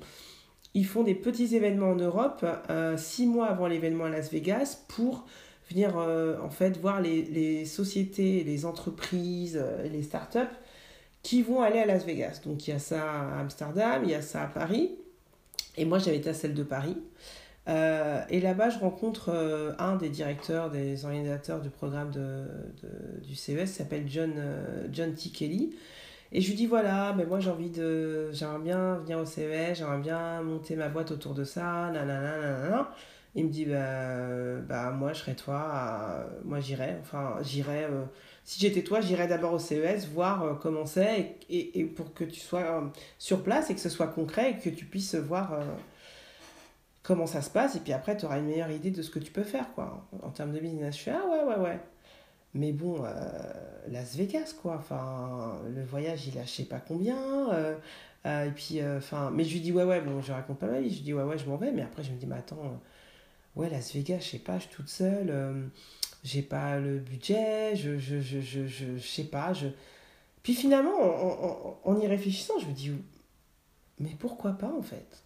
ils 0.74 0.86
font 0.86 1.04
des 1.04 1.16
petits 1.16 1.56
événements 1.56 1.92
en 1.92 1.96
Europe 1.96 2.46
euh, 2.70 2.98
six 2.98 3.28
mois 3.28 3.48
avant 3.48 3.68
l'événement 3.68 4.06
à 4.06 4.10
Las 4.10 4.32
Vegas 4.32 4.78
pour 4.88 5.26
venir 5.70 5.98
euh, 5.98 6.38
en 6.42 6.50
fait 6.50 6.78
voir 6.80 7.00
les, 7.00 7.24
les, 7.24 7.66
sociétés, 7.66 8.44
les 8.44 8.66
entreprises, 8.66 9.60
euh, 9.62 9.88
les 9.88 10.02
startups 10.02 10.40
qui 11.22 11.42
vont 11.42 11.62
aller 11.62 11.80
à 11.80 11.86
Las 11.86 12.06
Vegas. 12.06 12.42
Donc 12.46 12.68
il 12.68 12.72
y 12.72 12.74
a 12.74 12.80
ça 12.80 13.04
à 13.04 13.40
Amsterdam, 13.40 14.02
il 14.04 14.12
y 14.12 14.16
a 14.16 14.22
ça 14.22 14.44
à 14.44 14.48
Paris. 14.48 14.92
Et 15.78 15.86
moi 15.86 16.00
j'avais 16.00 16.18
été 16.18 16.30
à 16.30 16.34
celle 16.34 16.54
de 16.54 16.64
Paris. 16.64 16.98
et 17.68 18.40
là-bas, 18.42 18.70
je 18.70 18.80
rencontre 18.80 19.32
un 19.80 19.96
des 19.96 20.10
directeurs, 20.10 20.70
des 20.70 21.06
organisateurs 21.06 21.62
du 21.62 21.70
programme 21.70 22.12
de, 22.12 22.46
du 23.26 23.36
CES, 23.36 23.72
s'appelle 23.72 24.04
John, 24.08 24.34
John 24.92 25.14
T. 25.16 25.30
Kelly. 25.30 25.74
Et 26.34 26.42
je 26.42 26.48
lui 26.50 26.56
dis 26.56 26.66
voilà, 26.66 27.14
mais 27.16 27.26
moi 27.26 27.40
j'ai 27.40 27.52
envie 27.52 27.70
de. 27.70 28.32
J'aimerais 28.32 28.60
bien 28.60 28.96
venir 28.98 29.20
au 29.20 29.26
CES, 29.26 29.78
j'aimerais 29.78 30.00
bien 30.00 30.42
monter 30.42 30.76
ma 30.76 30.90
boîte 30.90 31.12
autour 31.12 31.36
de 31.36 31.44
ça, 31.44 31.92
nanana, 31.92 32.40
nanana. 32.40 32.92
Il 33.36 33.46
me 33.46 33.50
dit 33.52 33.66
bah, 33.66 34.58
bah 34.68 34.92
moi 34.92 35.14
je 35.14 35.20
serais 35.20 35.36
toi, 35.36 36.26
moi 36.44 36.60
j'irais, 36.60 36.98
enfin 37.02 37.38
j'irais. 37.44 37.84
Euh, 37.86 38.06
si 38.46 38.60
j'étais 38.60 38.82
toi, 38.84 39.00
j'irais 39.00 39.28
d'abord 39.28 39.54
au 39.54 39.60
CES, 39.60 40.08
voir 40.12 40.44
euh, 40.44 40.54
comment 40.56 40.86
c'est, 40.88 41.38
et, 41.50 41.80
et, 41.80 41.86
pour 41.86 42.14
que 42.14 42.24
tu 42.24 42.40
sois 42.40 42.62
euh, 42.62 42.82
sur 43.20 43.44
place 43.44 43.70
et 43.70 43.76
que 43.76 43.80
ce 43.82 43.90
soit 43.90 44.08
concret 44.08 44.52
et 44.52 44.58
que 44.58 44.70
tu 44.70 44.86
puisses 44.86 45.16
voir 45.16 45.60
comment 47.04 47.28
ça 47.28 47.42
se 47.42 47.50
passe, 47.50 47.76
et 47.76 47.80
puis 47.80 47.94
après 47.94 48.18
tu 48.18 48.26
auras 48.26 48.40
une 48.40 48.48
meilleure 48.48 48.72
idée 48.72 48.92
de 48.92 49.02
ce 49.02 49.12
que 49.12 49.20
tu 49.20 49.32
peux 49.32 49.44
faire, 49.44 49.72
quoi, 49.76 50.08
en 50.24 50.30
termes 50.30 50.52
de 50.52 50.60
business. 50.60 50.98
Je 50.98 51.04
fais 51.04 51.12
ah 51.12 51.26
ouais, 51.30 51.54
ouais, 51.54 51.62
ouais. 51.62 51.80
Mais 52.54 52.72
bon, 52.72 53.04
euh, 53.04 53.10
Las 53.90 54.16
Vegas, 54.16 54.54
quoi. 54.62 54.76
Enfin, 54.78 55.60
le 55.74 55.84
voyage, 55.84 56.28
il 56.28 56.38
a 56.38 56.46
je 56.46 56.50
sais 56.50 56.66
pas 56.66 56.80
combien. 56.80 57.52
Euh, 57.52 57.76
euh, 58.26 58.46
et 58.46 58.52
puis, 58.52 58.80
enfin, 58.84 59.32
mais 59.32 59.44
je 59.44 59.54
lui 59.54 59.60
dis, 59.62 59.72
ouais, 59.72 59.84
ouais, 59.84 60.02
bon, 60.02 60.22
je 60.22 60.32
raconte 60.32 60.60
pas 60.60 60.68
ma 60.68 60.80
vie. 60.80 60.90
Je 60.90 60.98
lui 60.98 61.04
dis, 61.04 61.14
ouais, 61.14 61.24
ouais, 61.24 61.38
je 61.38 61.46
m'en 61.50 61.58
vais. 61.58 61.72
Mais 61.72 61.82
après, 61.82 62.04
je 62.04 62.12
me 62.12 62.18
dis, 62.18 62.28
mais 62.28 62.36
attends, 62.36 62.80
ouais, 63.56 63.70
Las 63.70 63.94
Vegas, 63.94 64.20
je 64.20 64.32
sais 64.32 64.40
pas, 64.40 64.58
je 64.60 64.64
suis 64.64 64.76
toute 64.76 64.90
seule. 64.90 65.70
j'ai 66.24 66.44
pas 66.44 66.80
le 66.80 67.00
budget. 67.00 67.76
Je, 67.76 67.98
je, 68.00 68.22
je, 68.22 68.40
je, 68.40 68.68
je, 68.68 68.98
sais 69.00 69.26
pas. 69.26 69.54
Puis 70.44 70.54
finalement, 70.56 70.96
en, 71.02 71.80
en, 71.86 71.92
en 71.92 72.00
y 72.00 72.08
réfléchissant, 72.08 72.60
je 72.60 72.68
me 72.68 72.74
dis, 72.74 72.92
mais 74.00 74.16
pourquoi 74.20 74.54
pas, 74.54 74.72
en 74.72 74.82
fait? 74.82 75.24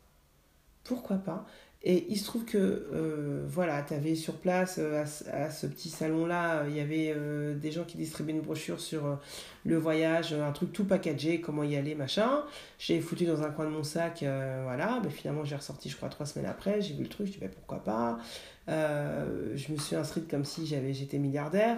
Pourquoi 0.84 1.17
pas? 1.17 1.46
Et 1.89 2.06
il 2.10 2.17
se 2.20 2.25
trouve 2.25 2.44
que, 2.44 2.58
euh, 2.58 3.46
voilà, 3.48 3.82
tu 3.82 3.94
avais 3.94 4.15
sur 4.15 4.34
place, 4.34 4.75
euh, 4.77 5.06
à, 5.32 5.50
ce 5.50 5.65
petit 5.67 5.88
salon-là, 5.88 6.65
il 6.67 6.75
y 6.75 6.82
avait 6.82 7.13
euh, 7.15 7.56
des 7.56 7.72
gens 7.72 7.86
qui 7.86 7.96
distribuaient 7.96 8.34
une 8.34 8.41
brochure 8.41 8.82
sur 8.82 9.17
le 9.63 9.77
voyage, 9.77 10.34
un 10.34 10.51
truc 10.51 10.74
tout 10.74 10.84
packagé, 10.84 11.39
comment 11.39 11.63
y 11.63 11.77
aller, 11.77 11.96
machin. 11.96 12.44
J'ai 12.77 13.00
foutu 13.00 13.24
dans 13.24 13.41
un 13.41 13.51
coin 13.51 13.63
de 13.63 13.70
mon 13.70 13.84
sac, 13.84 14.17
voilà. 14.20 15.00
Mais 15.01 15.10
finalement, 15.10 15.46
j'ai 15.46 15.56
ressorti, 15.56 15.89
je 15.89 15.96
crois, 15.96 16.10
trois 16.10 16.25
semaines 16.25 16.50
après. 16.50 16.82
J'ai 16.82 16.94
vu 16.94 17.03
le 17.03 17.10
truc, 17.10 17.27
je 17.27 17.32
dis, 17.32 17.38
bah, 17.39 17.48
pourquoi 17.48 17.82
pas. 17.82 18.20
je 18.67 19.72
me 19.72 19.77
suis 19.77 19.96
inscrite 19.96 20.29
comme 20.29 20.44
si 20.44 20.67
j'avais, 20.67 20.94
j'étais 20.94 21.20
milliardaire. 21.20 21.77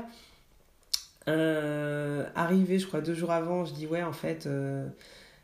arrivé, 1.28 2.80
je 2.80 2.88
crois, 2.88 3.02
deux 3.02 3.14
jours 3.14 3.32
avant, 3.32 3.64
je 3.64 3.74
dis, 3.74 3.86
ouais, 3.86 4.02
en 4.02 4.14
fait 4.14 4.50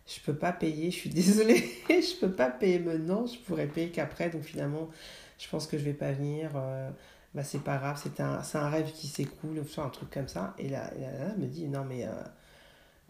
je 0.05 0.19
peux 0.19 0.35
pas 0.35 0.51
payer, 0.51 0.91
je 0.91 0.95
suis 0.95 1.09
désolée, 1.09 1.71
je 1.89 2.19
peux 2.19 2.31
pas 2.31 2.49
payer 2.49 2.79
maintenant, 2.79 3.25
je 3.25 3.37
pourrais 3.39 3.67
payer 3.67 3.89
qu'après, 3.89 4.29
donc 4.29 4.43
finalement, 4.43 4.89
je 5.37 5.49
pense 5.49 5.67
que 5.67 5.77
je 5.77 5.83
vais 5.83 5.93
pas 5.93 6.11
venir, 6.11 6.51
euh, 6.55 6.89
bah 7.33 7.43
c'est 7.43 7.63
pas 7.63 7.77
grave, 7.77 7.99
c'est 8.01 8.19
un, 8.21 8.41
un 8.53 8.69
rêve 8.69 8.91
qui 8.91 9.07
s'écoule, 9.07 9.61
un 9.77 9.89
truc 9.89 10.09
comme 10.09 10.27
ça. 10.27 10.55
Et 10.57 10.69
là, 10.69 10.89
elle 10.95 11.37
me 11.37 11.47
dit, 11.47 11.67
non 11.67 11.83
mais, 11.83 12.05
euh, 12.05 12.11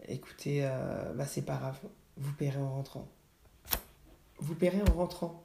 écoutez, 0.08 0.60
euh, 0.64 1.12
bah, 1.14 1.26
c'est 1.26 1.44
pas 1.44 1.56
grave. 1.56 1.78
Vous 2.16 2.32
paierez 2.32 2.60
en 2.60 2.70
rentrant. 2.70 3.08
Vous 4.38 4.54
paierez 4.54 4.82
en 4.82 4.92
rentrant. 4.92 5.44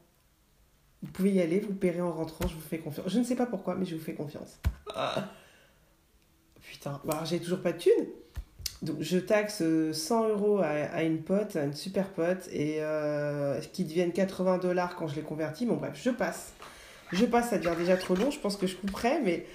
Vous 1.04 1.12
pouvez 1.12 1.32
y 1.32 1.42
aller, 1.42 1.60
vous 1.60 1.74
paierez 1.74 2.02
en 2.02 2.12
rentrant, 2.12 2.48
je 2.48 2.56
vous 2.56 2.62
fais 2.62 2.80
confiance. 2.80 3.10
Je 3.10 3.20
ne 3.20 3.24
sais 3.24 3.36
pas 3.36 3.46
pourquoi, 3.46 3.76
mais 3.76 3.86
je 3.86 3.96
vous 3.96 4.02
fais 4.02 4.14
confiance. 4.14 4.60
Ah. 4.96 5.30
Putain, 6.62 7.02
bah, 7.04 7.24
j'ai 7.26 7.40
toujours 7.40 7.62
pas 7.62 7.74
de 7.74 7.80
thunes. 7.80 8.08
Donc 8.82 8.98
je 9.00 9.20
taxe 9.20 9.62
100 9.94 10.30
euros 10.30 10.60
à, 10.60 11.04
une 11.04 11.22
pote, 11.22 11.56
à 11.56 11.64
une 11.64 11.74
super 11.74 12.10
pote, 12.10 12.48
et 12.52 12.78
euh, 12.80 13.60
qui 13.74 13.84
deviennent 13.84 14.12
80 14.12 14.58
dollars 14.58 14.96
quand 14.96 15.08
je 15.08 15.16
les 15.16 15.22
convertis. 15.22 15.66
Bon 15.66 15.76
bref, 15.76 16.00
je 16.02 16.10
passe. 16.10 16.54
Je 17.12 17.26
passe, 17.26 17.50
ça 17.50 17.58
devient 17.58 17.76
déjà 17.78 17.98
trop 17.98 18.16
long, 18.16 18.32
je 18.32 18.40
pense 18.40 18.58
que 18.58 18.68
je 18.68 18.76
couperai, 18.76 19.20
mais 19.22 19.46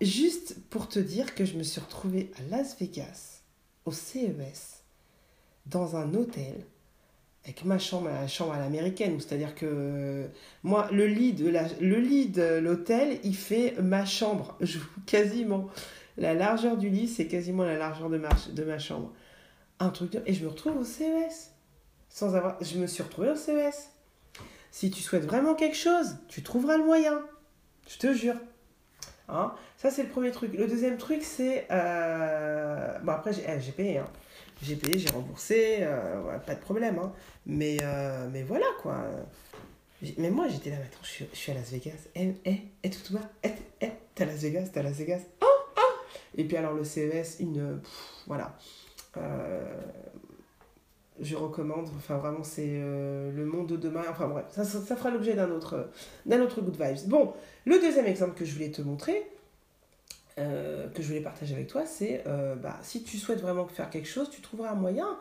juste 0.00 0.56
pour 0.68 0.88
te 0.88 0.98
dire 0.98 1.34
que 1.34 1.44
je 1.44 1.56
me 1.56 1.62
suis 1.62 1.80
retrouvée 1.80 2.30
à 2.38 2.50
Las 2.50 2.78
Vegas, 2.78 3.40
au 3.86 3.92
CES, 3.92 4.82
dans 5.66 5.96
un 5.96 6.14
hôtel, 6.14 6.64
avec 7.44 7.64
ma 7.64 7.78
chambre, 7.78 8.08
la 8.08 8.28
chambre 8.28 8.52
à 8.52 8.58
l'américaine, 8.58 9.18
c'est-à-dire 9.18 9.54
que 9.54 10.28
moi, 10.62 10.88
le 10.92 11.06
lit 11.06 11.32
de 11.32 11.48
le 11.80 11.96
lit 11.98 12.28
de 12.28 12.58
l'hôtel, 12.58 13.18
il 13.24 13.34
fait 13.34 13.74
ma 13.80 14.04
chambre, 14.04 14.56
je, 14.60 14.78
quasiment. 15.06 15.68
La 16.20 16.34
largeur 16.34 16.76
du 16.76 16.90
lit, 16.90 17.08
c'est 17.08 17.26
quasiment 17.26 17.64
la 17.64 17.78
largeur 17.78 18.10
de 18.10 18.18
ma, 18.18 18.28
de 18.52 18.62
ma 18.62 18.78
chambre. 18.78 19.10
Un 19.78 19.88
truc 19.88 20.12
de... 20.12 20.22
Et 20.26 20.34
je 20.34 20.44
me 20.44 20.50
retrouve 20.50 20.76
au 20.76 20.84
CES. 20.84 21.54
Sans 22.10 22.36
avoir... 22.36 22.62
Je 22.62 22.76
me 22.76 22.86
suis 22.86 23.02
retrouvée 23.02 23.30
au 23.30 23.36
CES. 23.36 23.90
Si 24.70 24.90
tu 24.90 25.00
souhaites 25.00 25.24
vraiment 25.24 25.54
quelque 25.54 25.76
chose, 25.76 26.18
tu 26.28 26.42
trouveras 26.42 26.76
le 26.76 26.84
moyen. 26.84 27.22
Je 27.88 27.96
te 27.96 28.12
jure. 28.12 28.34
Hein? 29.30 29.54
Ça, 29.78 29.90
c'est 29.90 30.02
le 30.02 30.10
premier 30.10 30.30
truc. 30.30 30.52
Le 30.52 30.66
deuxième 30.66 30.98
truc, 30.98 31.22
c'est... 31.22 31.66
Euh... 31.70 32.98
Bon, 32.98 33.12
après, 33.12 33.32
j'ai 33.32 33.42
eh, 33.48 33.72
payé. 33.72 33.96
Hein. 33.96 34.08
J'ai 34.62 34.76
payé, 34.76 34.98
j'ai 34.98 35.08
remboursé. 35.08 35.78
Euh, 35.80 36.38
pas 36.40 36.54
de 36.54 36.60
problème. 36.60 36.98
Hein. 36.98 37.14
Mais, 37.46 37.78
euh, 37.82 38.28
mais 38.30 38.42
voilà, 38.42 38.66
quoi. 38.82 39.06
Mais 40.18 40.28
moi, 40.28 40.48
j'étais 40.48 40.68
là, 40.68 40.76
attends, 40.76 41.02
je 41.02 41.24
suis, 41.32 41.52
à 41.52 41.54
Las 41.54 41.70
Vegas. 41.70 42.08
Eh, 42.14 42.34
eh, 42.44 42.56
eh, 42.82 42.90
tout 42.90 43.14
va. 43.14 43.20
Eh, 43.42 43.48
eh, 43.80 43.90
t'es 44.14 44.24
à 44.24 44.26
Las 44.26 44.40
Vegas, 44.42 44.68
t'es 44.70 44.80
à 44.80 44.82
Las 44.82 44.96
Vegas. 44.96 45.20
Oh 45.40 45.59
et 46.36 46.44
puis 46.44 46.56
alors 46.56 46.74
le 46.74 46.84
CES, 46.84 47.38
une... 47.40 47.80
voilà. 48.26 48.56
Euh, 49.16 49.60
je 51.20 51.36
recommande, 51.36 51.86
enfin 51.98 52.16
vraiment 52.16 52.42
c'est 52.42 52.64
euh, 52.66 53.30
le 53.32 53.44
monde 53.44 53.66
de 53.66 53.76
demain, 53.76 54.02
enfin 54.08 54.26
bref, 54.26 54.46
ça, 54.50 54.64
ça, 54.64 54.96
fera 54.96 55.10
l'objet 55.10 55.34
d'un 55.34 55.50
autre, 55.50 55.90
d'un 56.24 56.40
autre 56.40 56.62
Good 56.62 56.80
Vibes. 56.80 57.08
Bon, 57.08 57.34
le 57.66 57.78
deuxième 57.78 58.06
exemple 58.06 58.38
que 58.38 58.46
je 58.46 58.54
voulais 58.54 58.70
te 58.70 58.80
montrer, 58.80 59.26
euh, 60.38 60.88
que 60.88 61.02
je 61.02 61.08
voulais 61.08 61.20
partager 61.20 61.54
avec 61.54 61.66
toi, 61.66 61.84
c'est 61.84 62.24
bah, 62.62 62.78
si 62.82 63.02
tu 63.02 63.18
souhaites 63.18 63.40
vraiment 63.40 63.66
faire 63.66 63.90
quelque 63.90 64.08
chose, 64.08 64.30
tu 64.30 64.40
trouveras 64.40 64.70
un 64.70 64.76
moyen. 64.76 65.18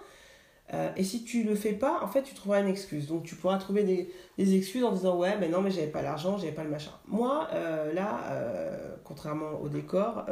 et 0.96 1.04
si 1.04 1.26
tu 1.26 1.44
le 1.44 1.56
fais 1.56 1.74
pas, 1.74 2.00
en 2.02 2.08
fait, 2.08 2.22
tu 2.22 2.34
trouveras 2.34 2.62
une 2.62 2.70
excuse. 2.70 3.08
Donc, 3.08 3.24
tu 3.24 3.36
pourras 3.36 3.58
trouver 3.58 3.84
des, 3.84 4.10
des 4.38 4.56
excuses 4.56 4.86
en 4.86 4.94
disant 4.94 5.18
Ouais, 5.18 5.36
mais 5.38 5.50
non, 5.50 5.60
mais 5.62 5.72
j'avais 5.72 5.88
pas 5.88 6.02
l'argent, 6.02 6.38
j'avais 6.38 6.54
pas 6.54 6.64
le 6.64 6.70
machin. 6.70 6.92
Moi, 7.08 7.50
là, 7.94 8.22
contrairement 9.04 9.60
au 9.62 9.68
décor, 9.68 10.26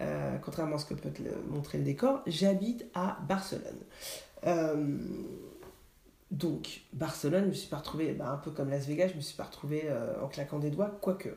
euh, 0.00 0.38
contrairement 0.42 0.76
à 0.76 0.78
ce 0.78 0.86
que 0.86 0.94
peut 0.94 1.10
te 1.10 1.22
montrer 1.48 1.78
le 1.78 1.84
décor, 1.84 2.22
j'habite 2.26 2.86
à 2.94 3.18
Barcelone. 3.28 3.78
Euh, 4.46 4.98
donc, 6.30 6.82
Barcelone, 6.92 7.44
je 7.44 7.48
me 7.48 7.54
suis 7.54 7.68
pas 7.68 7.78
retrouvée, 7.78 8.12
bah, 8.12 8.30
un 8.30 8.38
peu 8.38 8.50
comme 8.50 8.70
Las 8.70 8.86
Vegas, 8.86 9.08
je 9.08 9.14
me 9.14 9.20
suis 9.20 9.36
pas 9.36 9.44
retrouvée 9.44 9.82
euh, 9.84 10.20
en 10.20 10.28
claquant 10.28 10.58
des 10.58 10.70
doigts, 10.70 10.90
quoique. 11.00 11.28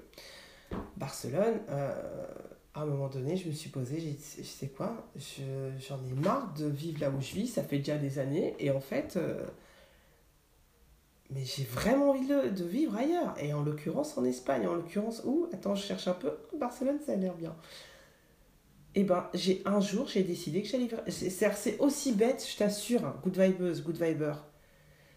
Barcelone, 0.97 1.61
à 1.69 2.81
un 2.81 2.85
moment 2.85 3.07
donné, 3.07 3.37
je 3.37 3.47
me 3.47 3.53
suis 3.53 3.69
posée, 3.69 4.01
j'ai 4.01 4.43
sais 4.43 4.67
quoi, 4.67 5.07
j'en 5.15 5.99
ai 6.03 6.13
marre 6.13 6.53
de 6.55 6.65
vivre 6.65 6.99
là 6.99 7.09
où 7.09 7.21
je 7.21 7.33
vis, 7.35 7.47
ça 7.47 7.63
fait 7.63 7.77
déjà 7.77 7.95
des 7.97 8.19
années, 8.19 8.53
et 8.59 8.69
en 8.69 8.81
fait, 8.81 9.17
mais 11.29 11.45
j'ai 11.45 11.63
vraiment 11.63 12.09
envie 12.09 12.27
de, 12.27 12.49
de, 12.49 12.65
vivre 12.65 12.97
ailleurs, 12.97 13.33
et 13.39 13.53
en 13.53 13.63
l'occurrence 13.63 14.17
en 14.17 14.25
Espagne, 14.25 14.67
en 14.67 14.73
l'occurrence 14.73 15.21
où, 15.23 15.47
attends, 15.53 15.73
je 15.73 15.83
cherche 15.83 16.09
un 16.09 16.13
peu, 16.13 16.33
Barcelone, 16.59 16.99
ça 17.05 17.13
a 17.13 17.15
l'air 17.15 17.35
bien 17.35 17.55
et 18.97 19.01
eh 19.01 19.03
ben, 19.03 19.29
j'ai 19.35 19.61
un 19.65 19.79
jour, 19.79 20.07
j'ai 20.07 20.23
décidé 20.23 20.63
que 20.63 20.67
j'allais 20.67 20.89
C'est 21.07 21.77
aussi 21.77 22.13
bête, 22.13 22.43
je 22.51 22.57
t'assure, 22.57 23.05
hein, 23.05 23.15
good 23.23 23.37
vibeuse, 23.37 23.83
good 23.83 24.01
viber. 24.01 24.33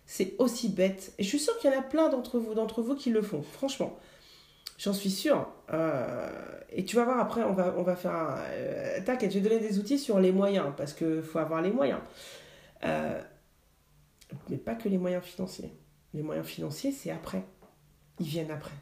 C'est 0.05 0.35
aussi 0.37 0.69
bête. 0.69 1.15
Et 1.17 1.23
je 1.23 1.29
suis 1.31 1.39
sûre 1.39 1.57
qu'il 1.59 1.71
y 1.71 1.75
en 1.75 1.79
a 1.79 1.83
plein 1.83 2.11
d'entre 2.11 2.83
vous, 2.83 2.95
qui 2.95 3.09
le 3.09 3.23
font, 3.23 3.41
franchement. 3.43 3.99
J'en 4.77 4.93
suis 4.93 5.09
sûre. 5.09 5.49
Euh, 5.73 6.29
et 6.69 6.85
tu 6.85 6.95
vas 6.97 7.05
voir, 7.05 7.21
après, 7.21 7.43
on 7.43 7.55
va, 7.55 7.97
faire 7.97 8.13
un... 8.13 8.37
Euh, 8.51 8.99
t'inquiète, 9.03 9.33
je 9.33 9.39
vais 9.39 9.49
donner 9.49 9.67
des 9.67 9.79
outils 9.79 9.99
sur 9.99 10.21
les 10.21 10.31
moyens, 10.31 10.75
parce 10.77 10.93
qu'il 10.93 11.23
faut 11.23 11.39
avoir 11.39 11.63
les 11.63 11.71
moyens. 11.71 12.01
Euh, 12.85 13.19
mais 14.51 14.59
pas 14.59 14.75
que 14.75 14.91
les 14.91 14.99
moyens 14.99 15.25
financiers. 15.25 15.73
Les 16.13 16.23
moyens 16.23 16.47
financiers, 16.47 16.93
c'est 16.93 17.13
après. 17.13 17.47
Ils 18.19 18.27
viennent 18.27 18.51
après. 18.51 18.77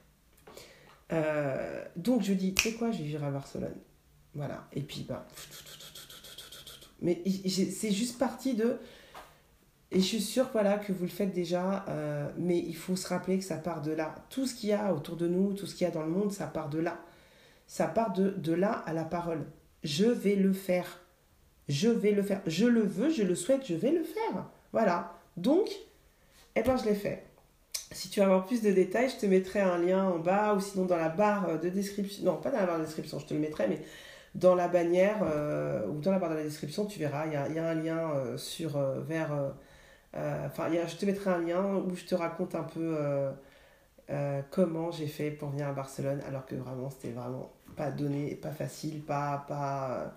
donc 1.94 2.22
je 2.22 2.32
dis, 2.32 2.52
tu 2.52 2.70
sais 2.70 2.74
quoi, 2.74 2.90
je 2.90 2.98
vais 2.98 3.04
vivre 3.04 3.22
à 3.22 3.30
Barcelone. 3.30 3.76
Voilà. 4.34 4.66
Et 4.72 4.82
puis, 4.82 5.04
bah. 5.08 5.26
Mais 7.00 7.22
c'est 7.48 7.92
juste 7.92 8.18
parti 8.18 8.54
de. 8.54 8.78
Et 9.90 10.00
je 10.00 10.04
suis 10.04 10.20
sûre 10.20 10.50
voilà, 10.52 10.76
que 10.76 10.92
vous 10.92 11.04
le 11.04 11.10
faites 11.10 11.32
déjà, 11.32 11.86
euh, 11.88 12.28
mais 12.36 12.58
il 12.58 12.76
faut 12.76 12.94
se 12.94 13.08
rappeler 13.08 13.38
que 13.38 13.44
ça 13.44 13.56
part 13.56 13.80
de 13.80 13.92
là. 13.92 14.14
Tout 14.28 14.46
ce 14.46 14.54
qu'il 14.54 14.68
y 14.68 14.74
a 14.74 14.92
autour 14.92 15.16
de 15.16 15.26
nous, 15.26 15.54
tout 15.54 15.66
ce 15.66 15.74
qu'il 15.74 15.86
y 15.86 15.90
a 15.90 15.92
dans 15.92 16.02
le 16.02 16.10
monde, 16.10 16.30
ça 16.30 16.46
part 16.46 16.68
de 16.68 16.78
là. 16.78 17.00
Ça 17.66 17.86
part 17.86 18.12
de, 18.12 18.30
de 18.30 18.52
là 18.52 18.72
à 18.72 18.92
la 18.92 19.04
parole. 19.04 19.46
Je 19.84 20.04
vais 20.04 20.34
le 20.34 20.52
faire. 20.52 21.00
Je 21.68 21.88
vais 21.88 22.12
le 22.12 22.22
faire. 22.22 22.42
Je 22.46 22.66
le 22.66 22.82
veux, 22.82 23.10
je 23.10 23.22
le 23.22 23.34
souhaite, 23.34 23.66
je 23.66 23.74
vais 23.74 23.92
le 23.92 24.02
faire. 24.02 24.46
Voilà. 24.72 25.18
Donc, 25.38 25.70
eh 26.54 26.62
ben, 26.62 26.76
je 26.76 26.84
l'ai 26.84 26.94
fait. 26.94 27.24
Si 27.92 28.10
tu 28.10 28.20
veux 28.20 28.26
avoir 28.26 28.44
plus 28.44 28.60
de 28.60 28.70
détails, 28.70 29.08
je 29.08 29.16
te 29.16 29.26
mettrai 29.26 29.60
un 29.60 29.78
lien 29.78 30.04
en 30.04 30.18
bas 30.18 30.54
ou 30.54 30.60
sinon 30.60 30.84
dans 30.84 30.96
la 30.96 31.08
barre 31.08 31.58
de 31.58 31.68
description. 31.70 32.24
Non, 32.24 32.36
pas 32.36 32.50
dans 32.50 32.58
la 32.58 32.66
barre 32.66 32.78
de 32.78 32.84
description, 32.84 33.18
je 33.18 33.26
te 33.26 33.32
le 33.32 33.40
mettrai, 33.40 33.68
mais 33.68 33.80
dans 34.38 34.54
la 34.54 34.68
bannière 34.68 35.18
euh, 35.22 35.86
ou 35.88 36.00
dans 36.00 36.12
la 36.12 36.18
barre 36.18 36.30
de 36.30 36.36
la 36.36 36.44
description, 36.44 36.86
tu 36.86 36.98
verras, 36.98 37.26
il 37.26 37.32
y 37.32 37.58
a, 37.58 37.68
un 37.68 37.74
lien 37.74 38.10
euh, 38.10 38.36
sur, 38.36 38.76
euh, 38.76 39.00
vers... 39.00 39.32
Enfin, 40.14 40.68
je 40.70 40.96
te 40.96 41.06
mettrai 41.06 41.30
un 41.30 41.38
lien 41.38 41.64
où 41.76 41.94
je 41.94 42.04
te 42.04 42.14
raconte 42.14 42.54
un 42.54 42.64
peu 42.64 42.96
comment 44.50 44.90
j'ai 44.90 45.06
fait 45.06 45.30
pour 45.30 45.50
venir 45.50 45.68
à 45.68 45.72
Barcelone, 45.72 46.20
alors 46.26 46.46
que 46.46 46.56
vraiment, 46.56 46.90
c'était 46.90 47.12
vraiment 47.12 47.52
pas 47.76 47.90
donné, 47.90 48.34
pas 48.34 48.50
facile, 48.50 49.02
pas... 49.02 49.44
pas 49.46 50.16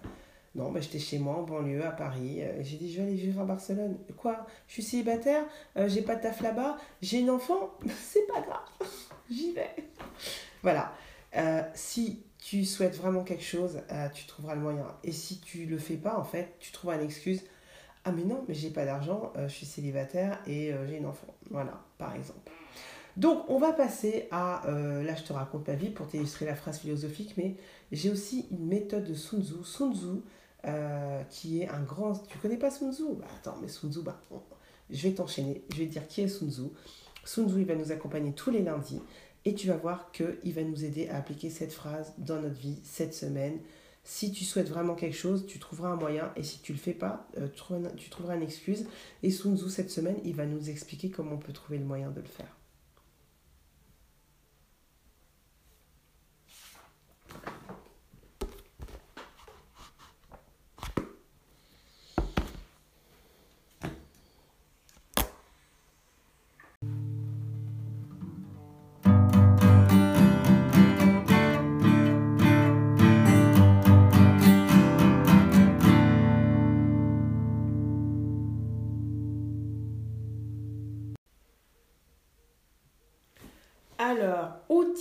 non, 0.53 0.69
mais 0.69 0.81
j'étais 0.81 0.99
chez 0.99 1.17
moi 1.17 1.37
en 1.37 1.43
banlieue 1.43 1.85
à 1.85 1.91
Paris. 1.91 2.41
J'ai 2.59 2.75
dit, 2.75 2.91
je 2.91 2.97
vais 2.97 3.07
aller 3.07 3.15
vivre 3.15 3.41
à 3.41 3.45
Barcelone. 3.45 3.97
Quoi? 4.17 4.45
Je 4.67 4.73
suis 4.73 4.83
célibataire 4.83 5.45
J'ai 5.87 6.01
pas 6.01 6.15
de 6.15 6.21
taf 6.21 6.41
là-bas 6.41 6.77
J'ai 7.01 7.19
une 7.19 7.29
enfant? 7.29 7.71
C'est 7.87 8.27
pas 8.27 8.41
grave. 8.41 8.89
J'y 9.29 9.53
vais. 9.53 9.75
Voilà. 10.61 10.93
si 11.73 12.23
tu 12.41 12.65
souhaites 12.65 12.95
vraiment 12.97 13.23
quelque 13.23 13.43
chose, 13.43 13.79
euh, 13.91 14.09
tu 14.09 14.25
trouveras 14.25 14.55
le 14.55 14.61
moyen. 14.61 14.87
Et 15.03 15.11
si 15.11 15.39
tu 15.39 15.67
le 15.67 15.77
fais 15.77 15.95
pas, 15.95 16.17
en 16.17 16.23
fait, 16.23 16.55
tu 16.59 16.71
trouveras 16.71 16.97
une 16.97 17.05
excuse. 17.05 17.43
Ah 18.03 18.11
mais 18.11 18.23
non, 18.23 18.43
mais 18.47 18.55
j'ai 18.55 18.71
pas 18.71 18.83
d'argent, 18.83 19.31
euh, 19.37 19.47
je 19.47 19.53
suis 19.53 19.67
célibataire 19.67 20.39
et 20.47 20.73
euh, 20.73 20.87
j'ai 20.87 20.97
une 20.97 21.05
enfant. 21.05 21.27
Voilà, 21.51 21.79
par 21.99 22.15
exemple. 22.15 22.51
Donc 23.15 23.43
on 23.47 23.59
va 23.59 23.73
passer 23.73 24.27
à, 24.31 24.63
là 24.65 25.15
je 25.15 25.23
te 25.23 25.33
raconte 25.33 25.67
ma 25.67 25.75
vie 25.75 25.89
pour 25.89 26.07
t'illustrer 26.07 26.45
la 26.45 26.55
phrase 26.55 26.79
philosophique, 26.79 27.33
mais 27.35 27.57
j'ai 27.91 28.09
aussi 28.09 28.47
une 28.51 28.67
méthode 28.67 29.03
de 29.03 29.13
Sun 29.13 29.43
Tzu. 29.43 29.65
Sun 29.65 29.93
Tzu, 29.93 30.21
qui 31.29 31.61
est 31.61 31.67
un 31.67 31.81
grand... 31.81 32.13
Tu 32.27 32.37
connais 32.37 32.55
pas 32.55 32.71
Sun 32.71 32.93
Tzu? 32.93 33.03
Bah, 33.19 33.27
Attends, 33.35 33.57
mais 33.61 33.67
Sun 33.67 33.91
Tzu, 33.91 33.99
bah, 34.01 34.17
je 34.89 35.09
vais 35.09 35.13
t'enchaîner, 35.13 35.61
je 35.73 35.79
vais 35.79 35.87
te 35.87 35.91
dire 35.91 36.07
qui 36.07 36.21
est 36.21 36.29
Sun 36.29 36.49
Tzu. 36.49 36.69
Sun 37.25 37.49
Tzu, 37.49 37.59
il 37.59 37.65
va 37.65 37.75
nous 37.75 37.91
accompagner 37.91 38.31
tous 38.31 38.49
les 38.49 38.61
lundis 38.61 39.01
et 39.45 39.55
tu 39.55 39.67
vas 39.67 39.77
voir 39.77 40.11
qu'il 40.11 40.53
va 40.53 40.63
nous 40.63 40.85
aider 40.85 41.09
à 41.09 41.17
appliquer 41.17 41.49
cette 41.49 41.73
phrase 41.73 42.13
dans 42.17 42.41
notre 42.41 42.59
vie 42.59 42.79
cette 42.83 43.13
semaine. 43.13 43.59
Si 44.03 44.31
tu 44.31 44.43
souhaites 44.45 44.69
vraiment 44.69 44.95
quelque 44.95 45.15
chose, 45.15 45.45
tu 45.45 45.59
trouveras 45.59 45.89
un 45.89 45.95
moyen. 45.95 46.31
Et 46.35 46.43
si 46.43 46.59
tu 46.59 46.71
ne 46.71 46.77
le 46.77 46.81
fais 46.81 46.93
pas, 46.93 47.27
euh, 47.37 47.47
tu 47.97 48.09
trouveras 48.09 48.35
une 48.35 48.43
excuse. 48.43 48.85
Et 49.21 49.29
Sun 49.29 49.57
Tzu, 49.57 49.69
cette 49.69 49.91
semaine, 49.91 50.17
il 50.23 50.35
va 50.35 50.45
nous 50.45 50.69
expliquer 50.69 51.09
comment 51.09 51.33
on 51.33 51.37
peut 51.37 51.53
trouver 51.53 51.77
le 51.77 51.85
moyen 51.85 52.09
de 52.09 52.19
le 52.19 52.27
faire. 52.27 52.55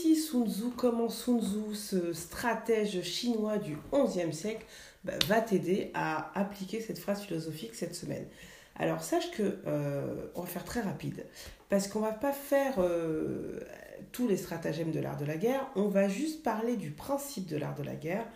Oti 0.00 0.16
Sun 0.16 0.46
Tzu, 0.46 0.70
comment 0.76 1.08
Sun 1.08 1.40
Tzu, 1.40 1.74
ce 1.74 2.12
stratège 2.12 3.02
chinois 3.02 3.58
du 3.58 3.76
XIe 3.92 4.32
siècle, 4.32 4.64
bah, 5.04 5.12
va 5.26 5.40
t'aider 5.40 5.90
à 5.94 6.30
appliquer 6.38 6.80
cette 6.80 6.98
phrase 6.98 7.20
philosophique 7.20 7.74
cette 7.74 7.94
semaine. 7.94 8.26
Alors, 8.76 9.02
sache 9.02 9.30
que 9.30 9.58
euh, 9.66 10.28
on 10.34 10.40
va 10.40 10.46
faire 10.46 10.64
très 10.64 10.80
rapide, 10.80 11.26
parce 11.68 11.86
qu'on 11.86 12.00
va 12.00 12.12
pas 12.12 12.32
faire 12.32 12.74
euh, 12.78 13.60
tous 14.12 14.26
les 14.26 14.38
stratagèmes 14.38 14.90
de 14.90 15.00
l'art 15.00 15.18
de 15.18 15.26
la 15.26 15.36
guerre, 15.36 15.66
on 15.76 15.88
va 15.88 16.08
juste 16.08 16.42
parler 16.42 16.76
du 16.76 16.90
principe 16.90 17.46
de 17.46 17.58
l'art 17.58 17.74
de 17.74 17.82
la 17.82 17.94
guerre. 17.94 18.26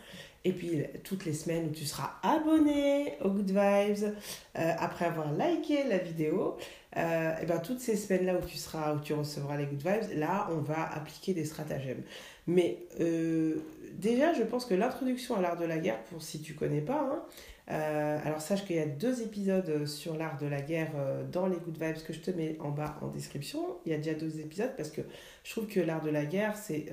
Et 0.47 0.53
puis, 0.53 0.85
toutes 1.05 1.25
les 1.25 1.33
semaines 1.33 1.69
où 1.69 1.73
tu 1.73 1.87
seras 1.87 2.17
abonné 2.23 3.15
au 3.23 3.31
Good 3.31 3.49
Vibes, 3.49 4.13
euh, 4.59 4.73
après 4.79 5.07
avoir 5.07 5.33
liké 5.33 5.85
la 5.89 5.97
vidéo, 5.97 6.59
euh, 6.97 7.39
et 7.41 7.47
ben 7.47 7.59
toutes 7.61 7.81
ces 7.81 7.97
semaines-là 7.97 8.37
où 8.37 8.45
tu 8.45 8.59
seras, 8.59 8.95
où 8.95 9.01
tu 9.01 9.15
recevras 9.15 9.57
les 9.57 9.65
Good 9.65 9.83
Vibes, 9.83 10.19
là, 10.19 10.47
on 10.51 10.59
va 10.59 10.93
appliquer 10.93 11.33
des 11.33 11.47
stratagèmes. 11.47 12.03
Mais 12.47 12.87
euh, 13.01 13.57
déjà, 13.95 14.35
je 14.35 14.43
pense 14.43 14.67
que 14.67 14.75
l'introduction 14.75 15.35
à 15.35 15.41
l'art 15.41 15.57
de 15.57 15.65
la 15.65 15.79
guerre, 15.79 16.03
pour 16.05 16.23
si 16.23 16.43
tu 16.43 16.53
connais 16.53 16.83
pas, 16.83 17.01
hein, 17.01 17.23
alors 17.67 18.43
sache 18.43 18.67
qu'il 18.67 18.77
y 18.77 18.81
a 18.81 18.85
deux 18.85 19.23
épisodes 19.23 19.87
sur 19.87 20.15
l'art 20.19 20.37
de 20.37 20.47
la 20.47 20.61
guerre 20.61 20.93
dans 21.33 21.47
les 21.47 21.57
Good 21.57 21.83
Vibes 21.83 22.03
que 22.07 22.13
je 22.13 22.21
te 22.21 22.31
mets 22.31 22.59
en 22.61 22.69
bas 22.69 22.99
en 23.01 23.07
description. 23.07 23.79
Il 23.87 23.93
y 23.93 23.95
a 23.95 23.97
déjà 23.97 24.13
deux 24.13 24.39
épisodes 24.41 24.73
parce 24.77 24.91
que 24.91 25.01
je 25.45 25.51
trouve 25.51 25.67
que 25.67 25.81
l'art 25.81 26.03
de 26.03 26.11
la 26.11 26.27
guerre, 26.27 26.59
c'est 26.59 26.93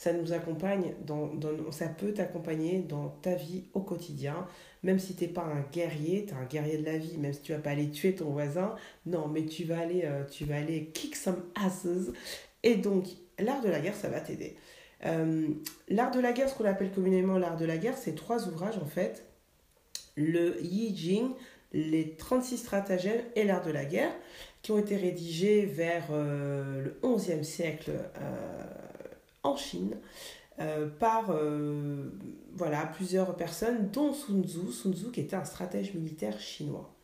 ça 0.00 0.14
nous 0.14 0.32
accompagne, 0.32 0.94
dans, 1.04 1.30
ça 1.72 1.88
peut 1.88 2.14
t'accompagner 2.14 2.78
dans 2.78 3.10
ta 3.20 3.34
vie 3.34 3.64
au 3.74 3.80
quotidien. 3.80 4.46
Même 4.82 4.98
si 4.98 5.14
tu 5.14 5.24
n'es 5.24 5.30
pas 5.30 5.42
un 5.42 5.60
guerrier, 5.70 6.24
tu 6.24 6.32
es 6.32 6.36
un 6.38 6.46
guerrier 6.46 6.78
de 6.78 6.86
la 6.86 6.96
vie, 6.96 7.18
même 7.18 7.34
si 7.34 7.42
tu 7.42 7.52
vas 7.52 7.58
pas 7.58 7.72
aller 7.72 7.90
tuer 7.90 8.14
ton 8.14 8.30
voisin, 8.30 8.74
non, 9.04 9.28
mais 9.28 9.44
tu 9.44 9.64
vas 9.64 9.78
aller, 9.80 10.08
tu 10.30 10.46
vas 10.46 10.56
aller 10.56 10.86
kick 10.94 11.14
some 11.14 11.42
asses. 11.54 12.12
Et 12.62 12.76
donc, 12.76 13.08
l'art 13.38 13.60
de 13.60 13.68
la 13.68 13.80
guerre, 13.80 13.94
ça 13.94 14.08
va 14.08 14.20
t'aider. 14.20 14.56
Euh, 15.04 15.48
l'art 15.90 16.10
de 16.10 16.20
la 16.20 16.32
guerre, 16.32 16.48
ce 16.48 16.54
qu'on 16.54 16.64
appelle 16.64 16.92
communément 16.92 17.36
l'art 17.36 17.58
de 17.58 17.66
la 17.66 17.76
guerre, 17.76 17.98
c'est 17.98 18.14
trois 18.14 18.48
ouvrages 18.48 18.78
en 18.78 18.86
fait. 18.86 19.26
Le 20.16 20.62
Yi 20.64 20.96
Jing, 20.96 21.28
les 21.74 22.16
36 22.16 22.56
stratagèmes 22.56 23.22
et 23.36 23.44
l'art 23.44 23.62
de 23.62 23.70
la 23.70 23.84
guerre, 23.84 24.12
qui 24.62 24.72
ont 24.72 24.78
été 24.78 24.96
rédigés 24.96 25.66
vers 25.66 26.06
euh, 26.10 26.84
le 26.84 27.00
11e 27.02 27.42
siècle 27.42 27.92
euh, 27.92 28.64
en 29.42 29.56
Chine 29.56 29.96
par 30.98 31.34
voilà, 32.54 32.84
plusieurs 32.86 33.34
personnes, 33.34 33.90
dont 33.90 34.12
Sun 34.12 34.44
Tzu, 34.44 34.70
Sun 34.70 34.92
Tzu 34.94 35.10
qui 35.10 35.20
était 35.20 35.36
un 35.36 35.44
stratège 35.44 35.94
militaire 35.94 36.38
chinois. 36.38 36.94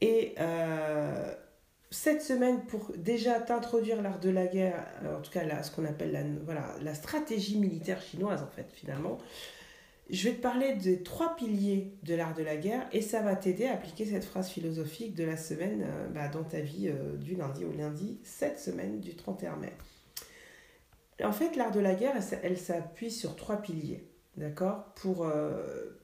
Et 0.00 0.34
cette 1.90 2.22
semaine 2.22 2.64
pour 2.66 2.92
déjà 2.96 3.40
t'introduire 3.40 4.00
l'art 4.00 4.20
de 4.20 4.30
la 4.30 4.46
guerre, 4.46 4.86
euh, 5.02 5.18
en 5.18 5.20
tout 5.20 5.30
cas 5.30 5.62
ce 5.62 5.70
qu'on 5.72 5.84
appelle 5.84 6.12
la, 6.12 6.22
voilà, 6.44 6.74
la 6.82 6.94
stratégie 6.94 7.58
militaire 7.58 8.00
chinoise 8.00 8.42
en 8.42 8.46
fait 8.46 8.68
finalement. 8.72 9.18
Je 10.08 10.28
vais 10.28 10.34
te 10.34 10.42
parler 10.42 10.74
des 10.74 11.02
trois 11.02 11.36
piliers 11.36 11.94
de 12.02 12.14
l'art 12.14 12.34
de 12.34 12.42
la 12.42 12.56
guerre 12.56 12.88
et 12.92 13.00
ça 13.00 13.22
va 13.22 13.36
t'aider 13.36 13.66
à 13.66 13.74
appliquer 13.74 14.04
cette 14.04 14.24
phrase 14.24 14.48
philosophique 14.48 15.14
de 15.14 15.24
la 15.24 15.36
semaine 15.36 15.84
euh, 15.84 16.08
bah, 16.08 16.28
dans 16.28 16.44
ta 16.44 16.60
vie 16.60 16.88
euh, 16.88 17.16
du 17.16 17.36
lundi 17.36 17.64
au 17.64 17.72
lundi, 17.72 18.18
cette 18.22 18.58
semaine 18.58 19.00
du 19.00 19.14
31 19.14 19.56
mai. 19.56 19.72
En 21.24 21.32
fait, 21.32 21.56
l'art 21.56 21.72
de 21.72 21.80
la 21.80 21.94
guerre, 21.94 22.14
elle, 22.42 22.58
s'appuie 22.58 23.10
sur 23.10 23.36
trois 23.36 23.56
piliers. 23.56 24.08
D'accord? 24.36 24.94
Pour, 24.94 25.30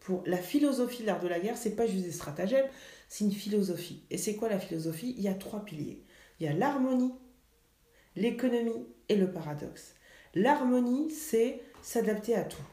pour 0.00 0.22
la 0.26 0.36
philosophie 0.36 1.02
de 1.02 1.06
l'art 1.06 1.20
de 1.20 1.28
la 1.28 1.40
guerre, 1.40 1.56
c'est 1.56 1.76
pas 1.76 1.86
juste 1.86 2.04
des 2.04 2.12
stratagèmes, 2.12 2.66
c'est 3.08 3.24
une 3.24 3.32
philosophie. 3.32 4.04
Et 4.10 4.18
c'est 4.18 4.34
quoi 4.34 4.48
la 4.48 4.58
philosophie? 4.58 5.14
Il 5.16 5.22
y 5.22 5.28
a 5.28 5.34
trois 5.34 5.64
piliers. 5.64 6.04
Il 6.40 6.46
y 6.46 6.48
a 6.48 6.52
l'harmonie, 6.52 7.14
l'économie 8.14 8.86
et 9.08 9.16
le 9.16 9.30
paradoxe. 9.30 9.94
L'harmonie, 10.34 11.10
c'est 11.10 11.62
s'adapter 11.82 12.34
à 12.34 12.44
tout. 12.44 12.66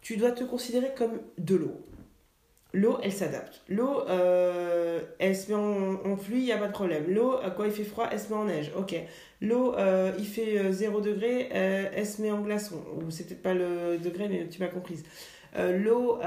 Tu 0.00 0.16
dois 0.16 0.32
te 0.32 0.44
considérer 0.44 0.94
comme 0.96 1.20
de 1.38 1.56
l'eau. 1.56 1.86
L'eau, 2.72 2.98
elle 3.02 3.12
s'adapte. 3.12 3.62
L'eau, 3.68 4.02
euh, 4.08 5.00
elle 5.18 5.34
se 5.34 5.50
met 5.50 5.56
en, 5.56 6.16
pluie, 6.16 6.40
il 6.40 6.44
n'y 6.44 6.52
a 6.52 6.58
pas 6.58 6.68
de 6.68 6.72
problème. 6.72 7.12
L'eau, 7.12 7.34
euh, 7.34 7.50
quand 7.50 7.64
il 7.64 7.72
fait 7.72 7.84
froid, 7.84 8.08
elle 8.10 8.20
se 8.20 8.28
met 8.28 8.36
en 8.36 8.44
neige. 8.44 8.70
Ok. 8.76 8.94
L'eau, 9.40 9.74
euh, 9.74 10.12
il 10.18 10.26
fait 10.26 10.72
0 10.72 11.00
degré, 11.00 11.48
elle 11.50 12.06
se 12.06 12.22
met 12.22 12.30
en 12.30 12.40
glaçon. 12.40 12.82
Ou 12.96 13.10
c'est 13.10 13.24
peut-être 13.24 13.42
pas 13.42 13.54
le 13.54 13.98
degré, 13.98 14.28
mais 14.28 14.48
tu 14.48 14.60
m'as 14.60 14.68
comprise. 14.68 15.02
L'eau, 15.56 16.20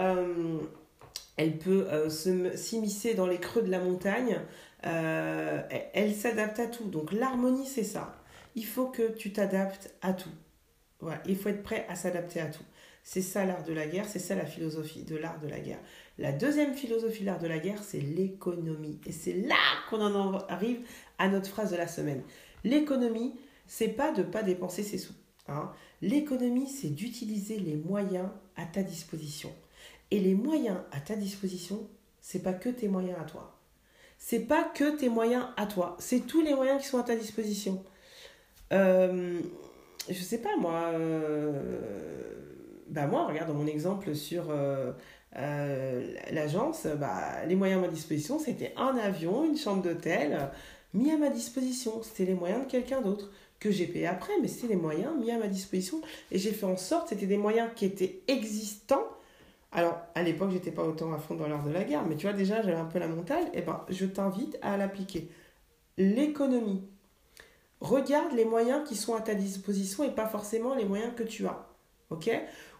elle 1.37 1.57
peut 1.57 1.87
s'immiscer 2.09 3.13
dans 3.13 3.27
les 3.27 3.37
creux 3.37 3.61
de 3.61 3.71
la 3.71 3.79
montagne, 3.79 4.39
elle, 4.81 6.13
s'adapte 6.13 6.59
à 6.59 6.67
tout. 6.67 6.85
Donc 6.85 7.11
l'harmonie, 7.11 7.67
c'est 7.67 7.83
ça. 7.83 8.15
Il 8.55 8.65
faut 8.65 8.87
que 8.87 9.11
tu 9.13 9.31
t'adaptes 9.31 9.93
à 10.01 10.13
tout. 10.13 10.29
Il 11.27 11.37
faut 11.37 11.49
être 11.49 11.63
prêt 11.63 11.85
à 11.89 11.95
s'adapter 11.95 12.41
à 12.41 12.47
tout. 12.47 12.63
C'est 13.03 13.21
ça 13.21 13.43
l'art 13.45 13.63
de 13.63 13.73
la 13.73 13.85
guerre, 13.85 14.07
c'est 14.07 14.19
ça 14.19 14.33
la 14.33 14.45
philosophie 14.45 15.03
de 15.03 15.17
l'art 15.17 15.39
de 15.41 15.47
la 15.47 15.59
guerre. 15.59 15.79
La 16.17 16.31
deuxième 16.31 16.73
philosophie 16.73 17.21
de 17.21 17.25
l'art 17.25 17.39
de 17.39 17.47
la 17.47 17.59
guerre, 17.59 17.83
c'est 17.83 17.99
l'économie. 17.99 18.99
Et 19.05 19.11
c'est 19.11 19.33
là 19.33 19.57
qu'on 19.89 20.01
en 20.01 20.37
arrive 20.47 20.79
à 21.17 21.27
notre 21.27 21.49
phrase 21.49 21.71
de 21.71 21.75
la 21.75 21.87
semaine. 21.87 22.23
L'économie, 22.63 23.35
c'est 23.67 23.89
pas 23.89 24.13
de 24.13 24.23
pas 24.23 24.41
dépenser 24.41 24.83
ses 24.83 24.97
sous. 24.97 25.13
Hein. 25.49 25.71
L'économie, 26.01 26.69
c'est 26.69 26.89
d'utiliser 26.89 27.59
les 27.59 27.75
moyens 27.75 28.29
à 28.55 28.65
ta 28.65 28.83
disposition. 28.83 29.51
Et 30.09 30.19
les 30.19 30.33
moyens 30.33 30.77
à 30.91 31.01
ta 31.01 31.17
disposition, 31.17 31.89
c'est 32.21 32.41
pas 32.41 32.53
que 32.53 32.69
tes 32.69 32.87
moyens 32.87 33.19
à 33.19 33.25
toi. 33.25 33.59
C'est 34.17 34.47
pas 34.47 34.63
que 34.63 34.95
tes 34.95 35.09
moyens 35.09 35.47
à 35.57 35.65
toi. 35.65 35.97
C'est 35.99 36.21
tous 36.21 36.41
les 36.41 36.55
moyens 36.55 36.81
qui 36.81 36.87
sont 36.87 36.99
à 36.99 37.03
ta 37.03 37.17
disposition. 37.17 37.83
Euh, 38.71 39.41
je 40.07 40.21
sais 40.21 40.37
pas, 40.37 40.55
moi. 40.55 40.91
Euh, 40.93 42.42
bah 42.89 43.07
moi, 43.07 43.25
regarde 43.27 43.53
mon 43.55 43.67
exemple 43.67 44.15
sur 44.15 44.45
euh, 44.49 44.91
euh, 45.37 46.13
l'agence, 46.31 46.87
bah, 46.99 47.45
les 47.47 47.55
moyens 47.55 47.83
à 47.83 47.87
ma 47.87 47.91
disposition, 47.91 48.39
c'était 48.39 48.73
un 48.77 48.97
avion, 48.97 49.45
une 49.45 49.57
chambre 49.57 49.81
d'hôtel 49.81 50.49
mis 50.93 51.11
à 51.11 51.17
ma 51.17 51.29
disposition. 51.29 52.03
C'était 52.03 52.25
les 52.25 52.35
moyens 52.35 52.65
de 52.65 52.71
quelqu'un 52.71 53.01
d'autre 53.01 53.31
que 53.59 53.71
j'ai 53.71 53.87
payé 53.87 54.07
après, 54.07 54.33
mais 54.41 54.47
c'était 54.47 54.67
les 54.67 54.79
moyens 54.79 55.13
mis 55.19 55.31
à 55.31 55.37
ma 55.37 55.47
disposition. 55.47 56.01
Et 56.31 56.37
j'ai 56.37 56.51
fait 56.51 56.65
en 56.65 56.77
sorte, 56.77 57.09
c'était 57.09 57.25
des 57.25 57.37
moyens 57.37 57.69
qui 57.75 57.85
étaient 57.85 58.21
existants 58.27 59.07
alors, 59.75 59.97
à 60.13 60.21
l'époque, 60.21 60.51
j'étais 60.51 60.71
pas 60.71 60.83
autant 60.83 61.11
à 61.13 61.17
fond 61.17 61.33
dans 61.33 61.47
l'art 61.47 61.63
de 61.63 61.71
la 61.71 61.83
guerre, 61.83 62.05
mais 62.05 62.15
tu 62.15 62.27
vois, 62.27 62.33
déjà, 62.33 62.61
j'avais 62.61 62.77
un 62.77 62.85
peu 62.85 62.99
la 62.99 63.07
montagne. 63.07 63.47
Et 63.53 63.59
eh 63.59 63.61
ben, 63.61 63.83
je 63.89 64.05
t'invite 64.05 64.57
à 64.61 64.77
l'appliquer. 64.77 65.29
L'économie. 65.97 66.83
Regarde 67.81 68.33
les 68.33 68.45
moyens 68.45 68.87
qui 68.87 68.95
sont 68.95 69.15
à 69.15 69.21
ta 69.21 69.33
disposition 69.33 70.03
et 70.03 70.11
pas 70.11 70.27
forcément 70.27 70.75
les 70.75 70.85
moyens 70.85 71.13
que 71.15 71.23
tu 71.23 71.45
as. 71.47 71.67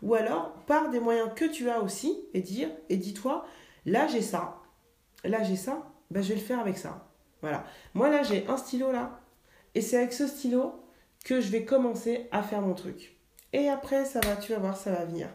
Ou 0.02 0.16
alors, 0.16 0.54
pars 0.66 0.90
des 0.90 1.00
moyens 1.00 1.30
que 1.36 1.46
tu 1.46 1.70
as 1.70 1.82
aussi 1.82 2.26
et 2.34 2.42
dire, 2.42 2.70
et 2.90 2.98
dis-toi, 2.98 3.46
là, 3.86 4.08
j'ai 4.08 4.22
ça. 4.22 4.62
Là, 5.24 5.44
j'ai 5.44 5.56
ça. 5.56 5.90
Ben, 6.12 6.22
je 6.22 6.30
vais 6.30 6.36
le 6.36 6.42
faire 6.42 6.60
avec 6.60 6.78
ça. 6.78 7.10
Voilà. 7.42 7.66
Moi, 7.94 8.10
là, 8.10 8.24
j'ai 8.24 8.48
un 8.48 8.58
stylo 8.58 8.92
là. 8.92 9.20
Et 9.76 9.82
c'est 9.82 9.98
avec 9.98 10.14
ce 10.14 10.28
stylo 10.28 10.74
que 11.26 11.42
je 11.42 11.50
vais 11.50 11.66
commencer 11.66 12.28
à 12.32 12.44
faire 12.44 12.62
mon 12.62 12.74
truc. 12.74 13.18
Et 13.52 13.70
après, 13.70 14.06
ça 14.06 14.20
va, 14.22 14.36
tu 14.36 14.52
vas 14.52 14.60
voir, 14.60 14.78
ça 14.78 14.92
va 14.92 15.06
venir. 15.06 15.30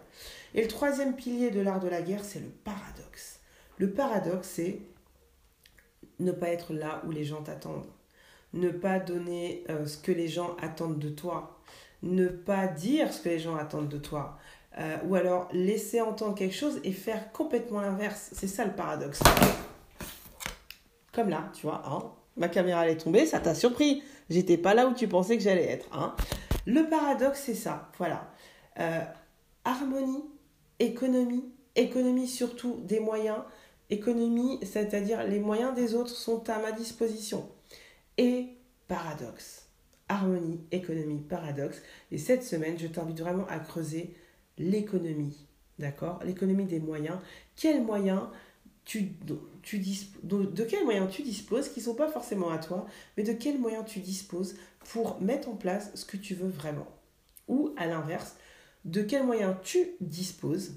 Et 0.54 0.62
le 0.62 0.68
troisième 0.68 1.14
pilier 1.14 1.50
de 1.50 1.60
l'art 1.60 1.80
de 1.80 1.88
la 1.88 2.02
guerre, 2.02 2.24
c'est 2.24 2.40
le 2.40 2.48
paradoxe. 2.48 3.40
Le 3.78 3.92
paradoxe, 3.92 4.48
c'est 4.48 4.80
ne 6.18 6.32
pas 6.32 6.48
être 6.48 6.72
là 6.72 7.02
où 7.06 7.10
les 7.10 7.24
gens 7.24 7.42
t'attendent. 7.42 7.86
Ne 8.54 8.70
pas 8.70 8.98
donner 8.98 9.64
euh, 9.68 9.86
ce 9.86 9.98
que 9.98 10.10
les 10.10 10.28
gens 10.28 10.56
attendent 10.60 10.98
de 10.98 11.10
toi. 11.10 11.60
Ne 12.02 12.28
pas 12.28 12.66
dire 12.66 13.12
ce 13.12 13.20
que 13.20 13.28
les 13.28 13.38
gens 13.38 13.56
attendent 13.56 13.88
de 13.88 13.98
toi. 13.98 14.38
Euh, 14.78 14.96
ou 15.08 15.16
alors 15.16 15.48
laisser 15.52 16.00
entendre 16.00 16.34
quelque 16.34 16.54
chose 16.54 16.80
et 16.84 16.92
faire 16.92 17.32
complètement 17.32 17.80
l'inverse. 17.80 18.30
C'est 18.32 18.46
ça 18.46 18.64
le 18.64 18.72
paradoxe. 18.72 19.20
Comme 21.12 21.30
là, 21.30 21.50
tu 21.52 21.66
vois, 21.66 21.82
hein, 21.84 22.12
ma 22.36 22.48
caméra 22.48 22.86
elle 22.86 22.92
est 22.92 23.00
tombée, 23.00 23.26
ça 23.26 23.40
t'a 23.40 23.54
surpris. 23.54 24.02
J'étais 24.30 24.56
pas 24.56 24.74
là 24.74 24.86
où 24.86 24.94
tu 24.94 25.08
pensais 25.08 25.36
que 25.36 25.42
j'allais 25.42 25.68
être. 25.68 25.88
Hein. 25.92 26.14
Le 26.66 26.88
paradoxe, 26.88 27.42
c'est 27.46 27.54
ça. 27.54 27.90
Voilà. 27.98 28.30
Euh, 28.78 29.00
harmonie, 29.64 30.24
économie, 30.78 31.44
économie 31.74 32.28
surtout 32.28 32.80
des 32.84 33.00
moyens, 33.00 33.38
économie, 33.90 34.60
c'est-à-dire 34.62 35.24
les 35.24 35.40
moyens 35.40 35.74
des 35.74 35.94
autres 35.94 36.10
sont 36.10 36.48
à 36.50 36.58
ma 36.58 36.72
disposition. 36.72 37.48
Et 38.16 38.48
paradoxe, 38.86 39.67
harmonie, 40.08 40.60
économie, 40.70 41.20
paradoxe. 41.20 41.82
Et 42.10 42.18
cette 42.18 42.42
semaine, 42.42 42.78
je 42.78 42.86
t'invite 42.86 43.20
vraiment 43.20 43.46
à 43.48 43.58
creuser 43.58 44.14
l'économie, 44.58 45.46
d'accord? 45.78 46.20
L'économie 46.24 46.64
des 46.64 46.80
moyens. 46.80 47.16
De 47.16 47.60
quels 47.60 47.82
moyens 47.82 48.22
tu 48.84 49.02
disposes 51.22 51.68
qui 51.68 51.80
ne 51.80 51.84
sont 51.84 51.94
pas 51.94 52.08
forcément 52.08 52.50
à 52.50 52.58
toi, 52.58 52.86
mais 53.16 53.22
de 53.22 53.32
quels 53.32 53.58
moyens 53.58 53.84
tu 53.86 54.00
disposes 54.00 54.56
pour 54.80 55.20
mettre 55.20 55.48
en 55.48 55.56
place 55.56 55.90
ce 55.94 56.04
que 56.04 56.16
tu 56.16 56.34
veux 56.34 56.48
vraiment? 56.48 56.88
Ou 57.48 57.72
à 57.76 57.86
l'inverse, 57.86 58.36
de 58.84 59.02
quels 59.02 59.24
moyens 59.24 59.56
tu 59.62 59.78
disposes 60.00 60.76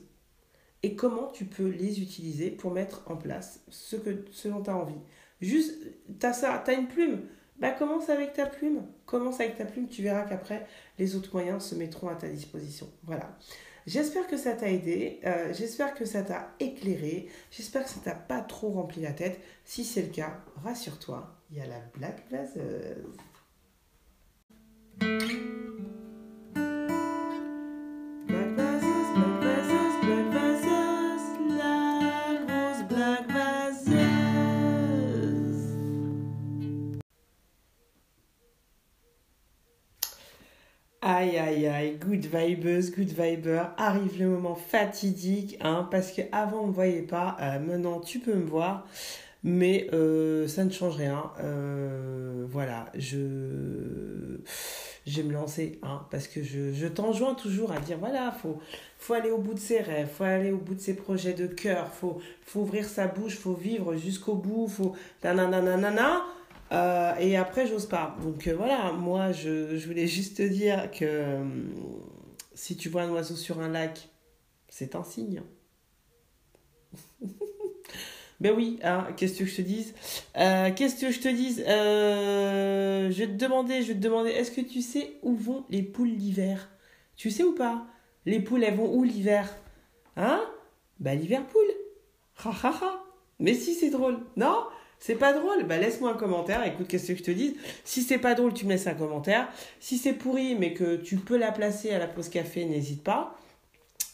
et 0.84 0.96
comment 0.96 1.28
tu 1.28 1.46
peux 1.46 1.68
les 1.68 2.02
utiliser 2.02 2.50
pour 2.50 2.72
mettre 2.72 3.04
en 3.06 3.16
place 3.16 3.62
ce, 3.70 3.96
que, 3.96 4.10
dont 4.50 4.64
tu 4.64 4.70
as 4.70 4.76
envie? 4.76 5.00
Juste, 5.40 5.76
tu 6.20 6.26
as 6.26 6.34
ça, 6.34 6.62
tu 6.64 6.72
as 6.72 6.74
une 6.74 6.88
plume, 6.88 7.22
bah 7.62 7.70
commence 7.72 8.10
avec 8.10 8.34
ta 8.34 8.48
plume. 8.48 8.84
Commence 9.06 9.40
avec 9.40 9.58
ta 9.58 9.66
plume, 9.66 9.88
tu 9.88 10.02
verras 10.02 10.24
qu'après, 10.24 10.66
les 10.98 11.16
autres 11.16 11.30
moyens 11.32 11.64
se 11.64 11.76
mettront 11.76 12.10
à 12.10 12.16
ta 12.16 12.28
disposition. 12.28 12.90
Voilà. 13.04 13.38
J'espère 13.86 14.28
que 14.28 14.38
ça 14.38 14.54
t'a 14.54 14.70
aidé, 14.70 15.20
euh, 15.26 15.54
j'espère 15.54 15.94
que 15.94 16.06
ça 16.06 16.24
t'a 16.24 16.50
éclairé, 16.60 17.30
j'espère 17.50 17.84
que 17.84 17.90
ça 17.90 18.00
t'a 18.04 18.16
pas 18.16 18.42
trop 18.42 18.70
rempli 18.70 19.02
la 19.02 19.12
tête. 19.12 19.40
Si 19.64 19.84
c'est 19.84 20.04
le 20.04 20.10
cas, 20.10 20.44
rassure-toi, 20.64 21.36
il 21.52 21.58
y 21.58 21.62
a 21.62 21.68
la 21.68 21.80
Black 21.96 22.24
Vaseuse. 22.30 23.18
Good 41.90 42.26
vibeuse, 42.26 42.92
good 42.92 43.10
viber, 43.10 43.74
arrive 43.78 44.20
le 44.20 44.28
moment 44.28 44.56
fatidique, 44.56 45.58
hein, 45.62 45.88
parce 45.90 46.12
qu'avant 46.12 46.62
on 46.64 46.68
ne 46.68 46.72
voyait 46.72 47.02
pas, 47.02 47.36
euh, 47.42 47.60
maintenant 47.60 48.00
tu 48.00 48.20
peux 48.20 48.34
me 48.34 48.46
voir, 48.46 48.88
mais 49.44 49.88
euh, 49.94 50.48
ça 50.48 50.64
ne 50.64 50.70
change 50.70 50.96
rien. 50.96 51.32
Euh, 51.44 52.46
voilà, 52.48 52.86
je, 52.96 54.38
je 55.08 55.22
vais 55.22 55.24
me 55.24 55.34
lancer, 55.34 55.80
hein, 55.82 56.06
parce 56.12 56.28
que 56.28 56.44
je, 56.44 56.74
je 56.74 56.88
t'enjoins 56.88 57.34
toujours 57.34 57.72
à 57.72 57.80
dire 57.80 57.98
voilà, 57.98 58.32
faut, 58.32 58.60
faut 58.98 59.14
aller 59.14 59.32
au 59.32 59.40
bout 59.40 59.54
de 59.54 59.60
ses 59.60 59.80
rêves, 59.80 60.10
faut 60.14 60.24
aller 60.24 60.52
au 60.52 60.60
bout 60.60 60.76
de 60.76 60.82
ses 60.82 60.96
projets 60.96 61.34
de 61.34 61.48
cœur, 61.48 61.88
faut, 61.94 62.20
faut 62.46 62.62
ouvrir 62.62 62.86
sa 62.86 63.08
bouche, 63.08 63.38
faut 63.38 63.54
vivre 63.54 63.96
jusqu'au 63.96 64.36
bout, 64.36 64.68
faut 64.68 64.94
nanana. 65.24 66.24
Euh, 66.72 67.16
et 67.20 67.36
après, 67.36 67.68
j'ose 67.68 67.86
pas. 67.86 68.16
Donc 68.24 68.48
euh, 68.48 68.56
voilà, 68.56 68.92
moi, 68.94 69.32
je, 69.32 69.86
voulais 69.86 70.08
juste 70.08 70.38
te 70.38 70.44
dire 70.44 70.90
que 70.92 71.06
euh, 71.06 71.44
si 72.54 72.78
tu 72.78 72.90
vois 72.90 73.04
un 73.04 73.12
oiseau 73.12 73.36
sur 73.36 73.60
un 73.60 73.70
lac, 73.70 74.10
c'est 74.70 74.96
un 74.96 75.04
signe. 75.04 75.42
ben 78.40 78.54
oui, 78.56 78.80
hein, 78.84 79.08
qu'est-ce 79.18 79.38
que 79.38 79.46
je 79.46 79.58
te 79.58 79.62
dise? 79.62 79.94
Qu'est-ce 80.34 81.02
que 81.02 81.12
je 81.12 81.20
te 81.20 81.28
dise? 81.28 81.64
Je 81.68 83.18
vais 83.18 83.28
te 83.28 83.38
demander, 83.38 83.82
je 83.82 83.92
te 83.92 83.98
demander, 83.98 84.30
est-ce 84.30 84.52
que 84.52 84.62
tu 84.62 84.82
sais 84.82 85.18
où 85.24 85.36
vont 85.36 85.66
les 85.70 85.84
poules 85.84 86.10
l'hiver 86.10 86.70
Tu 87.18 87.32
sais 87.32 87.44
ou 87.44 87.54
pas? 87.54 87.86
Les 88.26 88.40
poules, 88.40 88.64
elles 88.64 88.76
vont 88.76 88.94
où 88.94 89.04
l'hiver? 89.04 89.54
Hein? 90.16 90.42
Ben 91.00 91.20
l'hiver 91.20 91.46
poule. 91.48 91.62
Ha. 92.46 93.04
Mais 93.40 93.56
si, 93.56 93.74
c'est 93.74 93.90
drôle. 93.90 94.20
Non? 94.38 94.68
C'est 95.02 95.16
pas 95.16 95.34
drôle 95.34 95.64
Bah 95.64 95.78
laisse-moi 95.78 96.12
un 96.12 96.14
commentaire, 96.14 96.64
écoute 96.64 96.88
qu'est-ce 96.88 97.08
que 97.12 97.18
je 97.18 97.24
te 97.24 97.32
dis. 97.32 97.58
Si 97.84 98.04
c'est 98.04 98.20
pas 98.20 98.36
drôle, 98.36 98.54
tu 98.54 98.66
me 98.66 98.70
laisses 98.70 98.88
un 98.88 98.94
commentaire. 98.94 99.50
Si 99.80 99.98
c'est 99.98 100.14
pourri 100.14 100.56
mais 100.56 100.74
que 100.74 100.96
tu 100.96 101.18
peux 101.18 101.38
la 101.38 101.52
placer 101.52 101.92
à 101.92 101.98
la 101.98 102.08
pause 102.08 102.30
café, 102.30 102.64
n'hésite 102.66 103.04
pas. 103.04 103.36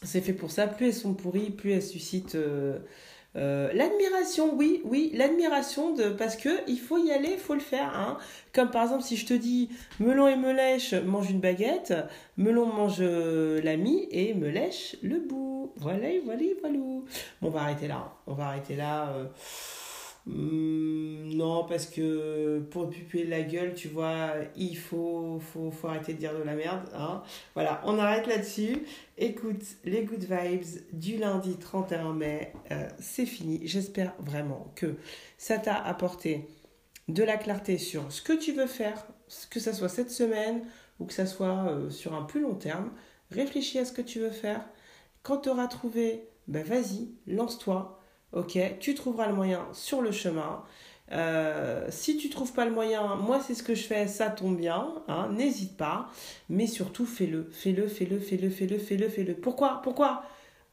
C'est 0.02 0.22
fait 0.22 0.34
pour 0.34 0.50
ça. 0.50 0.66
Plus 0.66 0.88
elles 0.88 0.94
sont 0.94 1.14
pourries, 1.14 1.50
plus 1.50 1.74
elles 1.74 1.84
suscitent 1.84 2.36
euh, 2.36 2.80
euh, 3.36 3.70
l'admiration. 3.74 4.56
Oui, 4.56 4.82
oui, 4.86 5.12
l'admiration 5.14 5.94
de 5.94 6.08
parce 6.08 6.38
que 6.38 6.50
il 6.70 6.80
faut 6.80 7.04
y 7.04 7.12
aller, 7.12 7.32
il 7.34 7.40
faut 7.40 7.54
le 7.54 7.60
faire. 7.60 7.94
Hein. 7.94 8.18
Comme 8.54 8.72
par 8.72 8.84
exemple 8.84 9.04
si 9.04 9.18
je 9.18 9.26
te 9.26 9.34
dis 9.34 9.70
melon 10.00 10.30
et 10.30 10.38
melèche 10.38 10.94
mange 10.94 11.30
une 11.30 11.42
baguette, 11.42 11.94
melon 12.38 12.66
mange 12.66 13.00
euh, 13.02 13.62
l'ami 13.62 14.08
et 14.12 14.34
melèche 14.34 14.96
le 15.04 15.20
bout. 15.20 15.74
Voilà, 15.76 16.08
voilà, 16.24 16.44
voilà. 16.62 16.78
Bon, 16.78 17.04
on 17.42 17.50
va 17.50 17.64
arrêter 17.64 17.90
là. 17.90 18.14
On 18.26 18.34
va 18.34 18.46
arrêter 18.46 18.78
là. 18.78 19.14
Hmm, 20.28 21.30
non, 21.36 21.64
parce 21.64 21.86
que 21.86 22.60
pour 22.72 22.90
puper 22.90 23.24
la 23.24 23.42
gueule, 23.44 23.74
tu 23.74 23.88
vois, 23.88 24.34
il 24.58 24.78
faut, 24.78 25.42
arrêter 25.84 26.14
de 26.14 26.20
dire 26.20 26.38
de 26.38 26.44
la 26.44 26.56
merde. 26.56 26.90
Hein. 26.94 27.24
Voilà, 27.54 27.82
on 27.86 27.98
arrête 27.98 28.28
là-dessus. 28.28 28.84
Écoute, 29.18 29.64
les 29.86 30.04
good 30.04 30.26
vibes 30.26 30.66
du 30.92 31.18
lundi 31.18 31.56
31 31.58 32.12
mai, 32.14 32.52
euh, 32.72 32.90
c'est 33.00 33.26
fini. 33.26 33.62
J'espère 33.64 34.16
vraiment 34.20 34.72
que 34.76 34.96
ça 35.38 35.58
t'a 35.58 35.82
apporté 35.82 36.46
de 37.08 37.24
la 37.24 37.38
clarté 37.38 37.78
sur 37.78 38.12
ce 38.12 38.22
que 38.22 38.34
tu 38.34 38.52
veux 38.52 38.68
faire, 38.68 39.08
que 39.50 39.62
ça 39.62 39.72
soit 39.72 39.90
cette 39.90 40.12
semaine 40.12 40.64
ou 41.00 41.06
que 41.06 41.14
ça 41.14 41.26
soit 41.26 41.70
euh, 41.70 41.90
sur 41.90 42.16
un 42.16 42.24
plus 42.24 42.42
long 42.42 42.56
terme. 42.56 42.92
Réfléchis 43.32 43.80
à 43.80 43.86
ce 43.86 43.94
que 43.94 44.02
tu 44.02 44.20
veux 44.20 44.30
faire. 44.30 44.68
Quand 45.24 45.38
tu 45.38 45.50
auras 45.50 45.68
trouvé, 45.68 46.28
ben 46.48 46.66
vas-y, 46.66 47.12
lance-toi 47.28 47.97
ok 48.34 48.58
Tu 48.80 48.96
trouveras 48.96 49.28
le 49.28 49.34
moyen 49.34 49.68
sur 49.74 50.02
le 50.02 50.12
chemin. 50.12 50.64
Euh, 51.12 51.88
si 51.90 52.18
tu 52.18 52.30
trouves 52.30 52.52
pas 52.52 52.66
le 52.66 52.72
moyen, 52.72 53.16
moi 53.16 53.40
c'est 53.40 53.54
ce 53.56 53.64
que 53.64 53.76
je 53.76 53.84
fais, 53.84 54.08
ça 54.08 54.30
tombe 54.30 54.58
bien, 54.58 54.94
hein, 55.08 55.30
n'hésite 55.32 55.78
pas, 55.78 56.10
mais 56.50 56.68
surtout 56.68 57.06
fais-le, 57.06 57.50
fais-le, 57.54 57.88
fais-le, 57.88 58.20
fais-le, 58.20 58.50
fais-le, 58.50 58.78
fais-le, 58.78 59.10
fais-le. 59.10 59.34
Pourquoi 59.36 59.82
Pourquoi? 59.84 60.24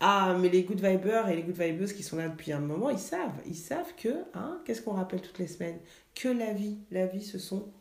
Ah, 0.01 0.37
mais 0.38 0.49
les 0.49 0.64
good 0.64 0.85
vibers 0.85 1.29
et 1.29 1.37
les 1.37 1.43
good 1.43 1.57
vibeuses 1.57 1.93
qui 1.93 2.03
sont 2.03 2.17
là 2.17 2.29
depuis 2.29 2.53
un 2.53 2.59
moment, 2.59 2.90
ils 2.90 2.99
savent, 2.99 3.40
ils 3.47 3.55
savent 3.55 3.95
que, 3.97 4.25
hein, 4.35 4.61
qu'est-ce 4.64 4.83
qu'on 4.83 4.93
rappelle 4.93 5.23
toutes 5.23 5.38
les 5.38 5.47
semaines? 5.47 5.79
Que 6.14 6.29
la 6.29 6.53
vie, 6.53 6.79
la 6.90 7.07
vie, 7.07 7.23
ce 7.23 7.38
sont 7.38 7.73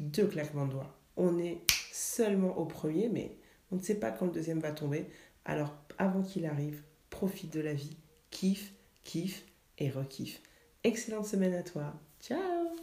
deux 0.00 0.26
claquements 0.26 0.66
de 0.66 0.72
doigts. 0.72 0.98
On 1.16 1.38
est 1.38 1.60
seulement 1.92 2.58
au 2.58 2.64
premier, 2.66 3.08
mais 3.08 3.38
on 3.70 3.76
ne 3.76 3.80
sait 3.80 3.94
pas 3.94 4.10
quand 4.10 4.26
le 4.26 4.32
deuxième 4.32 4.58
va 4.58 4.72
tomber. 4.72 5.06
Alors, 5.44 5.74
avant 5.96 6.22
qu'il 6.22 6.44
arrive, 6.44 6.82
profite 7.08 7.52
de 7.52 7.60
la 7.60 7.72
vie 7.72 7.96
kiffe, 8.32 8.72
kiffe 9.04 9.44
et 9.78 9.90
rekiffe. 9.90 10.40
Excellente 10.82 11.26
semaine 11.26 11.54
à 11.54 11.62
toi. 11.62 11.94
Ciao 12.20 12.81